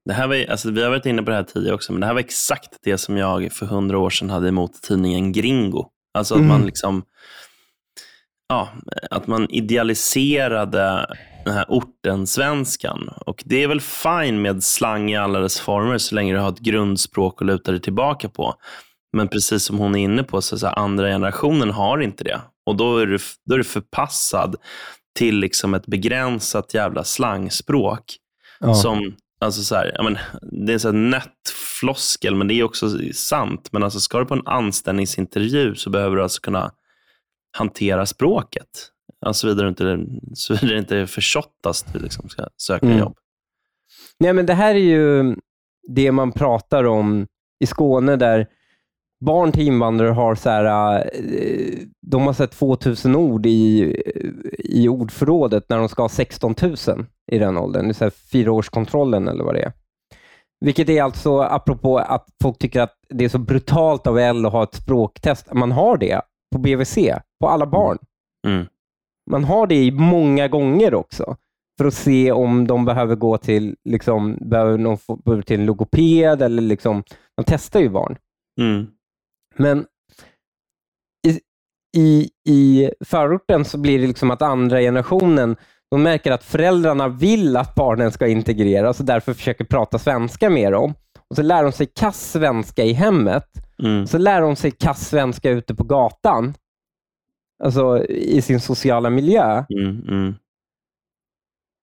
Det 0.07 0.13
här 0.13 0.27
var, 0.27 0.45
alltså, 0.49 0.71
vi 0.71 0.83
har 0.83 0.89
varit 0.89 1.05
inne 1.05 1.23
på 1.23 1.29
det 1.29 1.35
här 1.35 1.43
tidigare 1.43 1.75
också, 1.75 1.91
men 1.91 2.01
det 2.01 2.07
här 2.07 2.13
var 2.13 2.19
exakt 2.19 2.69
det 2.83 2.97
som 2.97 3.17
jag 3.17 3.51
för 3.51 3.65
hundra 3.65 3.97
år 3.99 4.09
sedan 4.09 4.29
hade 4.29 4.47
emot 4.47 4.81
tidningen 4.81 5.31
Gringo. 5.31 5.85
Alltså 6.17 6.33
att 6.33 6.39
Mm. 6.39 6.49
man 6.51 6.65
liksom 6.65 7.03
ja, 8.49 8.69
att 9.11 9.27
man 9.27 9.49
idealiserade 9.49 11.15
den 11.45 11.53
här 11.53 11.65
orten 11.69 12.27
svenskan. 12.27 13.09
Och 13.25 13.43
det 13.45 13.63
är 13.63 13.67
väl 13.67 13.81
fine 13.81 14.41
med 14.41 14.63
slang 14.63 15.11
i 15.11 15.17
alla 15.17 15.39
dess 15.39 15.59
former 15.59 15.97
så 15.97 16.15
länge 16.15 16.33
du 16.33 16.39
har 16.39 16.49
ett 16.49 16.59
grundspråk 16.59 17.41
att 17.41 17.45
luta 17.47 17.71
dig 17.71 17.81
tillbaka 17.81 18.29
på. 18.29 18.53
Men 19.17 19.27
precis 19.27 19.63
som 19.63 19.77
hon 19.77 19.95
är 19.95 19.99
inne 20.03 20.23
på, 20.23 20.41
så, 20.41 20.57
så 20.59 20.67
här, 20.67 20.79
andra 20.79 21.07
generationen 21.07 21.69
har 21.71 21.99
inte 21.99 22.23
det. 22.23 22.41
Och 22.65 22.75
då 22.75 22.97
är 22.97 23.05
du, 23.05 23.17
då 23.45 23.53
är 23.53 23.57
du 23.57 23.63
förpassad 23.63 24.55
till 25.15 25.39
liksom 25.39 25.73
ett 25.73 25.85
begränsat 25.85 26.73
jävla 26.73 27.03
slangspråk 27.03 28.03
Ja. 28.59 28.73
som, 28.73 29.15
alltså 29.39 29.63
så 29.63 29.75
här, 29.75 29.99
men, 30.03 30.17
det 30.65 30.73
är 30.73 30.87
en 30.89 31.09
nött 31.09 31.53
floskel, 31.79 32.35
men 32.35 32.47
det 32.47 32.53
är 32.53 32.63
också 32.63 32.89
sant. 33.13 33.69
Men 33.71 33.83
alltså, 33.83 33.99
ska 33.99 34.19
du 34.19 34.25
på 34.25 34.33
en 34.33 34.47
anställningsintervju 34.47 35.75
så 35.75 35.89
behöver 35.89 36.15
du 36.15 36.23
alltså 36.23 36.41
kunna 36.41 36.71
hantera 37.57 38.05
språket. 38.05 38.91
Alltså, 39.25 39.41
såvida 39.41 39.63
du 39.63 39.69
inte, 39.69 39.99
såvida 40.35 40.73
det 40.73 40.79
inte 40.79 40.97
är 40.97 41.05
du 41.93 41.99
liksom 41.99 42.29
ska 42.29 42.47
söka 42.57 42.85
Mm. 42.85 42.97
jobb. 42.99 43.17
Nej, 44.19 44.33
men 44.33 44.45
det 44.45 44.53
här 44.53 44.75
är 44.75 44.79
ju 44.79 45.35
det 45.87 46.11
man 46.11 46.31
pratar 46.31 46.83
om 46.83 47.27
i 47.59 47.65
Skåne 47.67 48.15
där 48.15 48.47
barn 49.25 49.51
till 49.51 49.67
invandrare 49.67 50.11
har 50.11 50.35
så 50.35 50.49
här, 50.49 50.97
eh, 51.13 51.79
de 52.07 52.21
har 52.21 52.33
sett 52.33 52.51
2000 52.51 53.15
ord 53.15 53.45
i, 53.45 53.95
i 54.59 54.87
ordförrådet 54.87 55.69
när 55.69 55.77
de 55.77 55.89
ska 55.89 56.01
ha 56.01 56.09
16 56.09 56.55
000 56.61 56.75
i 57.31 57.39
den 57.39 57.57
åldern. 57.57 57.83
Det 57.83 57.91
är 57.91 57.93
så 57.93 58.03
här 58.03 58.11
fyraårskontrollen 58.31 59.27
eller 59.27 59.43
vad 59.43 59.55
det 59.55 59.61
är. 59.61 59.73
Vilket 60.65 60.89
är 60.89 61.03
alltså, 61.03 61.39
apropå 61.39 61.97
att 61.97 62.27
folk 62.43 62.59
tycker 62.59 62.81
att 62.81 62.93
det 63.09 63.25
är 63.25 63.29
så 63.29 63.39
brutalt 63.39 64.07
av 64.07 64.19
L 64.19 64.45
att 64.45 64.51
ha 64.51 64.63
ett 64.63 64.75
språktest. 64.75 65.53
Man 65.53 65.71
har 65.71 65.97
det 65.97 66.21
på 66.55 66.59
BVC, 66.59 66.97
på 67.39 67.49
alla 67.49 67.65
barn. 67.65 67.97
Mm. 68.47 68.65
Man 69.31 69.43
har 69.43 69.67
det 69.67 69.75
i 69.75 69.91
många 69.91 70.47
gånger 70.47 70.93
också 70.93 71.35
för 71.77 71.85
att 71.85 71.93
se 71.93 72.31
om 72.31 72.67
de 72.67 72.85
behöver 72.85 73.15
gå 73.15 73.37
till, 73.37 73.75
liksom, 73.89 74.37
behöver 74.41 74.77
de 74.77 74.97
få, 74.97 75.41
till 75.41 75.59
en 75.59 75.65
logoped 75.65 76.41
eller 76.41 76.61
liksom, 76.61 77.03
man 77.37 77.45
testar 77.47 77.79
ju 77.79 77.89
barn. 77.89 78.17
Mm. 78.61 78.87
Men 79.57 79.85
i, 81.27 81.39
i, 81.97 82.29
i 82.49 82.91
förorten 83.05 83.65
så 83.65 83.77
blir 83.77 83.99
det 83.99 84.07
liksom 84.07 84.31
att 84.31 84.41
andra 84.41 84.79
generationen, 84.79 85.55
de 85.91 86.03
märker 86.03 86.31
att 86.31 86.43
föräldrarna 86.43 87.07
vill 87.07 87.57
att 87.57 87.75
barnen 87.75 88.11
ska 88.11 88.27
integreras 88.27 88.99
och 88.99 89.05
därför 89.05 89.33
försöker 89.33 89.65
prata 89.65 89.99
svenska 89.99 90.49
med 90.49 90.71
dem. 90.71 90.93
Och 91.29 91.35
så 91.35 91.41
lär 91.41 91.63
de 91.63 91.71
sig 91.71 91.87
kass 91.95 92.31
svenska 92.31 92.83
i 92.83 92.93
hemmet. 92.93 93.45
Mm. 93.83 94.07
Så 94.07 94.17
lär 94.17 94.41
de 94.41 94.55
sig 94.55 94.71
kass 94.71 95.09
svenska 95.09 95.49
ute 95.49 95.75
på 95.75 95.83
gatan. 95.83 96.53
Alltså 97.63 98.05
i 98.07 98.41
sin 98.41 98.59
sociala 98.59 99.09
miljö. 99.09 99.65
Mm. 99.69 100.07
Mm. 100.07 100.35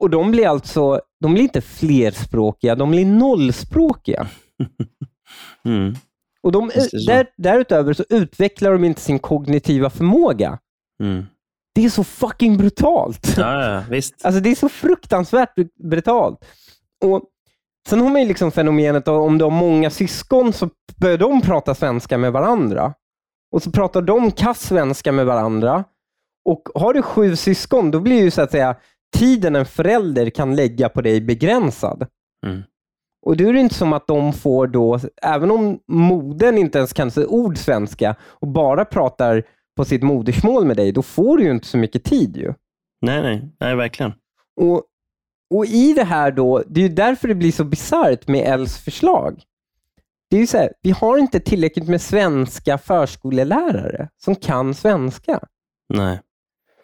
Och 0.00 0.10
de 0.10 0.30
blir 0.30 0.48
alltså, 0.48 1.00
de 1.20 1.34
blir 1.34 1.42
inte 1.42 1.60
flerspråkiga, 1.60 2.74
de 2.74 2.90
blir 2.90 3.06
nollspråkiga. 3.06 4.26
Och 6.44 6.52
de, 6.52 6.70
där, 7.06 7.26
därutöver 7.36 7.92
så 7.92 8.04
utvecklar 8.08 8.72
de 8.72 8.84
inte 8.84 9.00
sin 9.00 9.18
kognitiva 9.18 9.90
förmåga. 9.90 10.58
Mm. 11.02 11.24
Det 11.74 11.84
är 11.84 11.88
så 11.90 12.04
fucking 12.04 12.56
brutalt. 12.56 13.34
Ja, 13.36 13.72
ja, 13.72 13.82
visst. 13.90 14.24
Alltså 14.24 14.40
det 14.40 14.50
är 14.50 14.54
så 14.54 14.68
fruktansvärt 14.68 15.58
br- 15.58 15.88
brutalt. 15.90 16.44
Och 17.04 17.22
Sen 17.88 18.00
har 18.00 18.10
man 18.10 18.22
ju 18.22 18.28
liksom 18.28 18.52
fenomenet 18.52 19.08
av 19.08 19.22
om 19.22 19.38
du 19.38 19.44
har 19.44 19.50
många 19.50 19.90
syskon 19.90 20.52
så 20.52 20.70
börjar 20.96 21.18
de 21.18 21.40
prata 21.40 21.74
svenska 21.74 22.18
med 22.18 22.32
varandra. 22.32 22.94
Och 23.52 23.62
så 23.62 23.70
pratar 23.70 24.02
de 24.02 24.30
kass 24.30 24.60
svenska 24.60 25.12
med 25.12 25.26
varandra. 25.26 25.84
Och 26.44 26.62
har 26.74 26.94
du 26.94 27.02
sju 27.02 27.36
syskon, 27.36 27.90
då 27.90 28.00
blir 28.00 28.22
ju 28.22 28.30
så 28.30 28.42
att 28.42 28.50
säga 28.50 28.76
tiden 29.16 29.56
en 29.56 29.66
förälder 29.66 30.30
kan 30.30 30.56
lägga 30.56 30.88
på 30.88 31.02
dig 31.02 31.20
begränsad. 31.20 32.06
Mm. 32.46 32.62
Och 33.24 33.36
då 33.36 33.48
är 33.48 33.52
det 33.52 33.60
inte 33.60 33.74
som 33.74 33.92
att 33.92 34.06
de 34.06 34.32
får 34.32 34.66
då, 34.66 35.00
även 35.22 35.50
om 35.50 35.78
modern 35.88 36.58
inte 36.58 36.78
ens 36.78 36.92
kan 36.92 37.10
säga 37.10 37.26
ord 37.26 37.58
svenska 37.58 38.16
och 38.22 38.48
bara 38.48 38.84
pratar 38.84 39.42
på 39.76 39.84
sitt 39.84 40.02
modersmål 40.02 40.64
med 40.64 40.76
dig, 40.76 40.92
då 40.92 41.02
får 41.02 41.36
du 41.36 41.44
ju 41.44 41.50
inte 41.50 41.66
så 41.66 41.78
mycket 41.78 42.04
tid 42.04 42.36
ju. 42.36 42.54
Nej, 43.00 43.22
nej, 43.22 43.48
nej, 43.60 43.76
verkligen. 43.76 44.12
Och, 44.60 44.82
och 45.54 45.66
i 45.66 45.92
det 45.92 46.04
här 46.04 46.32
då, 46.32 46.62
det 46.66 46.80
är 46.80 46.88
ju 46.88 46.94
därför 46.94 47.28
det 47.28 47.34
blir 47.34 47.52
så 47.52 47.64
bisarrt 47.64 48.28
med 48.28 48.40
Els 48.48 48.78
förslag. 48.78 49.42
Det 50.30 50.36
är 50.36 50.40
ju 50.40 50.46
så 50.46 50.58
här, 50.58 50.72
vi 50.82 50.90
har 50.90 51.18
inte 51.18 51.40
tillräckligt 51.40 51.88
med 51.88 52.02
svenska 52.02 52.78
förskolelärare 52.78 54.08
som 54.16 54.36
kan 54.36 54.74
svenska. 54.74 55.40
Nej. 55.94 56.20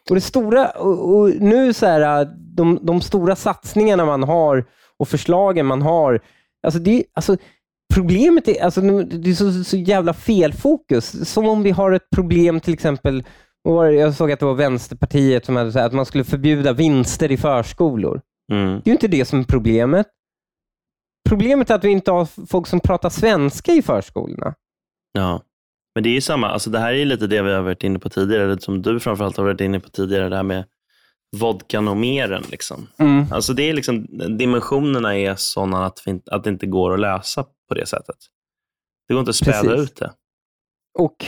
Och 0.09 0.15
det 0.15 0.21
stora, 0.21 0.71
och, 0.71 1.15
och 1.15 1.31
nu 1.41 1.73
så 1.73 1.87
här, 1.87 2.25
de, 2.57 2.79
de 2.83 3.01
stora 3.01 3.37
satsningarna 3.37 4.05
man 4.05 4.23
har 4.23 4.65
och 5.01 5.09
förslagen 5.09 5.67
man 5.67 5.83
har, 5.83 6.21
alltså 6.67 6.81
det, 6.81 7.05
alltså 7.13 7.37
problemet 7.95 8.49
är, 8.49 8.65
alltså 8.65 8.81
det 8.81 9.31
är 9.31 9.35
så, 9.35 9.65
så 9.65 9.77
jävla 9.77 10.15
felfokus. 10.15 11.31
Som 11.33 11.49
om 11.49 11.63
vi 11.63 11.71
har 11.71 11.93
ett 11.93 12.11
problem 12.15 12.61
till 12.61 12.75
exempel, 12.75 13.25
jag 13.65 14.15
såg 14.15 14.33
att 14.33 14.41
det 14.41 14.47
var 14.47 14.55
Vänsterpartiet 14.55 15.45
som 15.45 15.57
hade 15.57 15.73
sagt 15.73 15.85
att 15.85 15.93
man 15.93 16.07
skulle 16.07 16.25
förbjuda 16.25 16.73
vinster 16.73 17.33
i 17.33 17.37
förskolor. 17.37 18.21
Mm. 18.53 18.67
Det 18.69 18.91
är 18.91 18.91
ju 18.91 18.93
inte 18.93 19.09
det 19.09 19.25
som 19.25 19.41
är 19.41 19.45
problemet. 19.45 20.07
Problemet 21.29 21.71
är 21.71 21.75
att 21.75 21.85
vi 21.85 21.91
inte 21.91 22.11
har 22.11 22.47
folk 22.47 22.67
som 22.67 22.81
pratar 22.81 23.11
svenska 23.11 23.73
i 23.73 23.83
förskolorna. 23.83 24.55
Ja. 25.13 25.43
Men 25.95 26.03
det 26.03 26.09
är 26.11 26.15
ju 26.15 26.21
samma, 26.21 26.49
alltså 26.49 26.71
det 26.71 26.79
här 26.79 26.93
är 26.93 27.05
lite 27.05 27.27
det 27.27 27.43
vi 27.43 27.53
har 27.53 27.63
varit 27.63 27.85
inne 27.85 27.99
på 27.99 28.09
tidigare, 28.09 28.45
eller 28.45 28.57
som 28.57 28.83
du 28.83 29.01
framförallt 29.01 29.37
har 29.37 29.45
varit 29.45 29.61
inne 29.61 29.81
på 29.81 29.89
tidigare, 29.89 30.29
det 30.29 30.37
här 30.37 30.43
med 30.43 30.65
vodkan 31.37 31.89
och 31.89 31.97
meren. 31.97 32.43
Liksom. 32.51 32.87
Alltså 33.31 33.53
det 33.53 33.63
är 33.63 33.73
liksom, 33.75 34.07
dimensionerna 34.39 35.17
är 35.19 35.35
sådana 35.35 35.87
att, 35.87 36.01
att 36.31 36.45
det 36.45 36.51
inte 36.51 36.67
går 36.67 36.95
att 36.95 37.01
lösa 37.01 37.45
på 37.69 37.75
det 37.75 37.87
sättet. 37.87 38.17
Det 39.09 39.15
går 39.15 39.21
inte 39.21 39.31
att 39.31 39.37
späda 39.37 39.63
Precis. 39.63 39.81
ut 39.91 39.97
det. 39.97 40.13
Och, 40.99 41.27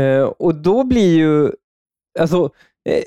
eh, 0.00 0.22
och 0.22 0.54
då 0.54 0.84
blir 0.84 1.16
ju, 1.16 1.50
alltså, 2.20 2.50
eh, 2.88 3.02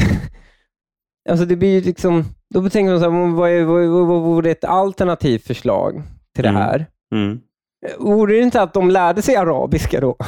alltså 1.30 1.44
det 1.46 1.56
blir 1.56 1.68
ju 1.74 1.80
liksom, 1.80 2.24
då 2.54 2.70
tänker 2.70 2.90
man 2.90 3.00
så 3.00 3.10
här, 3.10 3.32
vad, 3.36 3.50
är, 3.50 3.64
vad, 3.64 3.86
vad, 3.88 4.06
vad 4.06 4.22
vore 4.22 4.50
ett 4.50 4.64
alternativt 4.64 5.46
förslag 5.46 6.02
till 6.34 6.42
det 6.42 6.48
Mm. 6.48 6.62
här? 6.62 6.86
Mm. 7.14 7.40
Eh, 7.86 7.98
Vore 7.98 8.34
det 8.36 8.40
inte 8.42 8.62
att 8.62 8.74
de 8.74 8.90
lärde 8.90 9.22
sig 9.22 9.36
arabiska 9.36 10.00
då? 10.00 10.16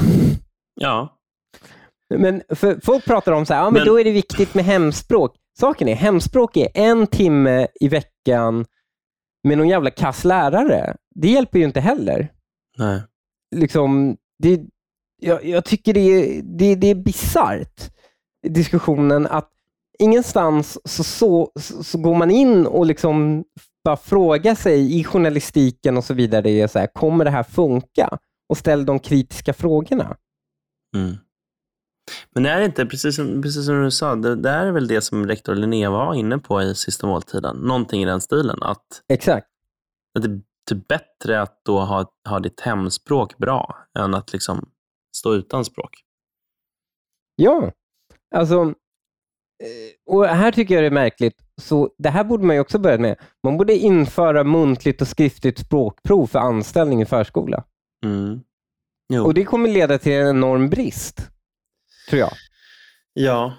Ja, 0.81 1.14
Men 2.15 2.43
för, 2.49 2.81
folk 2.83 3.05
pratar 3.05 3.33
om 3.33 3.47
så 3.47 3.55
här, 3.55 3.61
ja, 3.61 3.71
men, 3.71 3.75
Men- 3.75 3.87
då 3.87 4.01
är 4.01 4.05
det 4.05 4.13
viktigt 4.13 4.55
med 4.55 4.65
hemspråk. 4.65 5.37
Saken 5.59 5.89
är, 5.89 5.95
hemspråk 5.95 6.57
är 6.57 6.69
en 6.75 7.07
timme 7.07 7.67
i 7.81 7.89
veckan 7.89 8.67
med 9.45 9.59
någon 9.59 9.69
jävla 9.69 9.91
kass 9.91 10.25
lärare. 10.25 10.97
Det 11.15 11.29
hjälper 11.29 11.59
ju 11.59 11.65
inte 11.65 11.81
heller. 11.81 12.33
nej. 12.79 13.03
Liksom, 13.57 14.17
det, 14.43 14.61
jag, 15.23 15.45
jag 15.45 15.65
tycker 15.65 15.95
det 15.95 16.01
är, 16.01 16.43
det, 16.43 16.75
det 16.75 16.87
är 16.87 16.95
bisarrt, 16.95 17.91
diskussionen, 18.49 19.27
att 19.27 19.51
ingenstans 19.99 20.79
så, 20.85 21.05
så, 21.05 21.53
så, 21.83 21.99
går 21.99 22.15
man 22.15 22.31
in 22.31 22.67
och 22.67 22.87
liksom 22.87 23.45
bara 23.85 23.97
frågar 23.97 24.55
sig 24.55 24.99
i 25.01 25.05
journalistiken 25.05 25.97
och 25.97 26.05
så 26.05 26.15
vidare, 26.15 26.43
det 26.43 26.61
är 26.61 26.67
så 26.69 26.79
här, 26.79 26.87
kommer 26.87 27.25
det 27.25 27.31
här 27.31 27.43
funka? 27.43 28.19
Och 28.49 28.59
ställ 28.59 28.87
de 28.87 28.99
kritiska 28.99 29.53
frågorna. 29.53 30.17
Mm. 30.97 31.15
Men 32.35 32.47
är 32.47 32.59
det 32.59 32.65
inte, 32.65 32.87
precis 32.87 33.17
som, 33.17 33.43
precis 33.43 33.67
som 33.67 33.83
du 33.83 33.91
sa, 33.91 34.15
det, 34.15 34.37
det 34.37 34.51
är 34.51 34.73
väl 34.73 34.87
det 34.87 35.01
som 35.01 35.27
rektor 35.27 35.55
Linnea 35.55 35.91
var 35.91 36.15
inne 36.15 36.39
på 36.39 36.63
i 36.63 36.75
sista 36.75 37.07
måltiden. 37.07 37.57
Någonting 37.57 38.03
i 38.03 38.07
den 38.07 38.21
stilen. 38.21 38.63
Att, 38.63 39.03
Exakt. 39.09 39.47
att 40.19 40.23
det, 40.23 40.41
typ 40.69 40.89
bättre 40.89 41.43
att 41.43 41.65
då 41.65 41.81
ha, 41.81 42.13
ha 42.29 42.41
ditt 42.41 42.61
hemspråk 42.61 43.39
bra 43.39 43.77
än 43.99 44.15
att 44.15 44.33
liksom 44.33 44.69
stå 45.17 45.35
utan 45.35 45.65
språk. 45.65 45.91
Ja, 47.37 47.73
alltså, 48.35 48.55
eh, 49.63 50.15
och 50.15 50.25
här 50.27 50.53
tycker 50.53 50.75
jag 50.75 50.83
det 50.83 50.87
är 50.87 50.91
märkligt. 50.91 51.37
Så 51.63 51.91
Det 51.99 52.09
här 52.09 52.25
borde 52.25 52.47
man 52.47 52.57
ju 52.57 52.61
också 52.61 52.79
börja 52.79 52.99
med. 52.99 53.19
Man 53.43 53.57
borde 53.57 53.77
införa 53.77 54.45
muntligt 54.45 55.01
och 55.01 55.09
skriftligt 55.09 55.59
språkprov 55.59 56.27
för 56.27 56.39
anställning 56.39 57.03
i 57.03 57.07
förskola. 57.07 57.65
Mm. 58.05 58.41
Och 59.25 59.35
Det 59.35 59.45
kommer 59.45 59.69
leda 59.69 59.99
till 59.99 60.13
en 60.13 60.29
enorm 60.29 60.69
brist, 60.69 61.31
tror 62.09 62.21
jag. 62.21 62.33
Ja, 63.13 63.55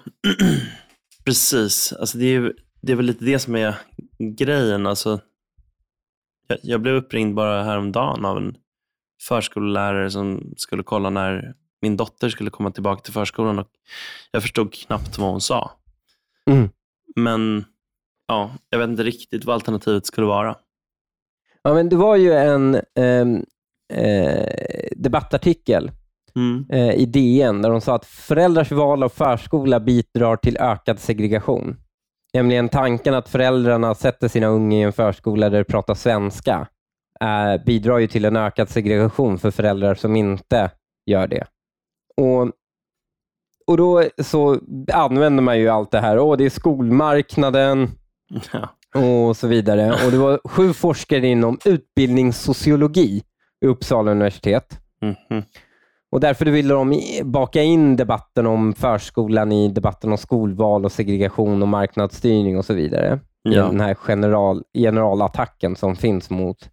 precis. 1.24 1.92
Alltså 1.92 2.18
det, 2.18 2.26
är, 2.26 2.52
det 2.82 2.92
är 2.92 2.96
väl 2.96 3.06
lite 3.06 3.24
det 3.24 3.38
som 3.38 3.56
är 3.56 3.74
grejen. 4.18 4.86
Alltså, 4.86 5.20
jag, 6.46 6.58
jag 6.62 6.80
blev 6.80 6.94
uppringd 6.94 7.34
bara 7.34 7.62
häromdagen 7.62 8.24
av 8.24 8.36
en 8.36 8.56
förskollärare 9.22 10.10
som 10.10 10.54
skulle 10.56 10.82
kolla 10.82 11.10
när 11.10 11.54
min 11.82 11.96
dotter 11.96 12.28
skulle 12.28 12.50
komma 12.50 12.70
tillbaka 12.70 13.02
till 13.02 13.12
förskolan 13.12 13.58
och 13.58 13.68
jag 14.30 14.42
förstod 14.42 14.74
knappt 14.74 15.18
vad 15.18 15.30
hon 15.30 15.40
sa. 15.40 15.70
Mm. 16.50 16.68
Men 17.16 17.64
ja, 18.26 18.50
jag 18.70 18.78
vet 18.78 18.88
inte 18.88 19.02
riktigt 19.02 19.44
vad 19.44 19.54
alternativet 19.54 20.06
skulle 20.06 20.26
vara. 20.26 20.56
Ja, 21.62 21.74
men 21.74 21.88
det 21.88 21.96
var 21.96 22.16
ju 22.16 22.32
en 22.32 22.74
eh, 22.74 23.26
eh, 23.98 24.88
debattartikel 24.96 25.90
Mm. 26.36 26.66
eh, 26.70 26.94
i 26.94 27.06
DN 27.06 27.62
där 27.62 27.70
de 27.70 27.80
sa 27.80 27.94
att 27.94 28.06
föräldrars 28.06 28.72
val 28.72 29.02
av 29.02 29.08
förskola 29.08 29.80
bidrar 29.80 30.36
till 30.36 30.56
ökad 30.56 30.98
segregation. 30.98 31.76
Nämligen 32.34 32.68
tanken 32.68 33.14
att 33.14 33.28
föräldrarna 33.28 33.94
sätter 33.94 34.28
sina 34.28 34.46
unga 34.46 34.76
i 34.76 34.82
en 34.82 34.92
förskola 34.92 35.50
där 35.50 35.58
det 35.58 35.64
pratar 35.64 35.94
svenska 35.94 36.68
eh, 37.20 37.64
bidrar 37.66 37.98
ju 37.98 38.06
till 38.06 38.24
en 38.24 38.36
ökad 38.36 38.68
segregation 38.68 39.38
för 39.38 39.50
föräldrar 39.50 39.94
som 39.94 40.16
inte 40.16 40.70
gör 41.06 41.26
det. 41.26 41.46
Och, 42.16 42.50
och 43.66 43.76
Då 43.76 44.04
så 44.18 44.60
använder 44.92 45.42
man 45.42 45.58
ju 45.58 45.68
allt 45.68 45.90
det 45.90 46.00
här. 46.00 46.18
Åh, 46.18 46.36
det 46.36 46.44
är 46.44 46.50
skolmarknaden 46.50 47.90
och 48.94 49.36
så 49.36 49.46
vidare. 49.46 49.92
Och 50.06 50.10
Det 50.10 50.18
var 50.18 50.40
sju 50.44 50.72
forskare 50.72 51.26
inom 51.26 51.58
utbildningssociologi 51.64 53.22
i 53.60 53.66
Uppsala 53.66 54.10
universitet. 54.10 54.80
Mhm. 55.02 55.42
Och 56.12 56.20
Därför 56.20 56.46
ville 56.46 56.74
de 56.74 57.02
baka 57.24 57.62
in 57.62 57.96
debatten 57.96 58.46
om 58.46 58.74
förskolan 58.74 59.52
i 59.52 59.68
debatten 59.68 60.12
om 60.12 60.18
skolval 60.18 60.84
och 60.84 60.92
segregation 60.92 61.62
och 61.62 61.68
marknadsstyrning 61.68 62.58
och 62.58 62.64
så 62.64 62.74
vidare. 62.74 63.20
I 63.48 63.54
Ja. 63.54 63.66
Den 63.66 63.80
här 63.80 63.96
general, 64.08 64.64
generalattacken 64.74 65.76
som 65.76 65.96
finns 65.96 66.30
mot 66.30 66.70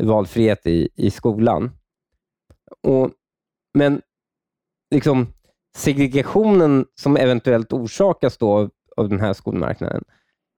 valfrihet 0.00 0.66
i, 0.66 0.88
i 0.94 1.10
skolan. 1.10 1.70
Och, 2.82 3.10
men 3.74 4.02
liksom 4.94 5.26
segregationen 5.76 6.86
som 7.00 7.16
eventuellt 7.16 7.72
orsakas 7.72 8.38
då 8.38 8.70
av 8.96 9.08
den 9.08 9.20
här 9.20 9.32
skolmarknaden, 9.32 10.04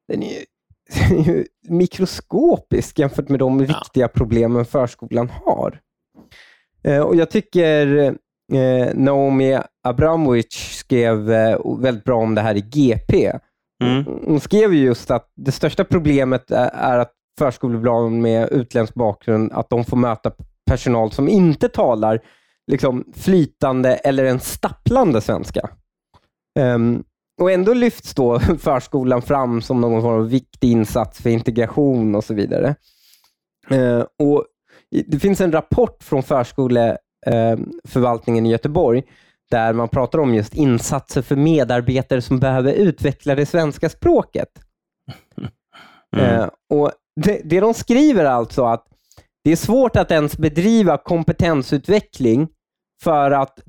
den 0.08 0.22
är 0.22 0.28
ju, 0.28 0.44
den 1.08 1.18
är 1.18 1.24
ju 1.24 1.44
mikroskopisk 1.68 2.98
jämfört 2.98 3.28
med 3.28 3.38
de 3.38 3.60
riktiga 3.60 4.08
problemen 4.08 4.64
förskolan 4.64 5.30
har. 5.30 5.80
Eh, 6.82 7.00
Och 7.00 7.16
Jag 7.16 7.30
tycker 7.30 7.86
eh, 8.52 8.94
Naomi 8.94 9.58
Abramovic 9.84 10.52
skrev 10.78 11.32
eh, 11.32 11.58
väldigt 11.78 12.04
bra 12.04 12.16
om 12.16 12.34
det 12.34 12.40
här 12.40 12.54
i 12.54 12.60
GP. 12.60 13.32
Mm. 13.84 14.04
Hon 14.26 14.40
skrev 14.40 14.74
ju 14.74 14.84
just 14.84 15.10
att 15.10 15.32
det 15.36 15.52
största 15.52 15.84
problemet 15.84 16.50
är, 16.50 16.98
att 16.98 17.12
förskolebarn 17.38 18.22
med 18.22 18.48
utländsk 18.52 18.94
bakgrund, 18.94 19.52
att 19.52 19.70
de 19.70 19.84
får 19.84 19.96
möta 19.96 20.32
personal 20.70 21.12
som 21.12 21.28
inte 21.28 21.68
talar 21.68 22.20
liksom, 22.70 23.04
flytande 23.16 23.94
eller 23.94 24.24
en 24.24 24.40
stapplande 24.40 25.20
svenska. 25.20 25.70
Ehm, 26.58 27.02
och 27.40 27.50
ändå 27.50 27.74
lyfts 27.74 28.14
då 28.14 28.40
förskolan 28.58 29.22
fram 29.22 29.62
som 29.62 29.80
någon 29.80 30.02
form 30.02 30.20
av 30.20 30.28
viktig 30.28 30.70
insats 30.70 31.20
för 31.22 31.30
integration 31.30 32.14
och 32.14 32.24
så 32.24 32.34
vidare. 32.34 32.74
Eh, 33.70 34.04
och 34.18 34.44
det 34.90 35.18
finns 35.18 35.40
en 35.40 35.52
rapport 35.52 36.02
från 36.02 36.22
förskoleförvaltningen 36.22 38.46
i 38.46 38.50
Göteborg 38.50 39.02
där 39.50 39.72
man 39.72 39.88
pratar 39.88 40.18
om 40.18 40.34
just 40.34 40.54
insatser 40.54 41.22
för 41.22 41.36
medarbetare 41.36 42.22
som 42.22 42.38
behöver 42.38 42.72
utveckla 42.72 43.34
det 43.34 43.46
svenska 43.46 43.88
språket. 43.88 44.48
Mm. 46.16 46.40
Eh, 46.40 46.48
och 46.70 46.92
det, 47.20 47.40
det 47.44 47.60
de 47.60 47.74
skriver 47.74 48.24
alltså 48.24 48.64
att 48.64 48.86
det 49.44 49.52
är 49.52 49.56
svårt 49.56 49.96
att 49.96 50.10
ens 50.10 50.38
bedriva 50.38 50.98
kompetensutveckling 50.98 52.48
för 53.02 53.30
att 53.30 53.62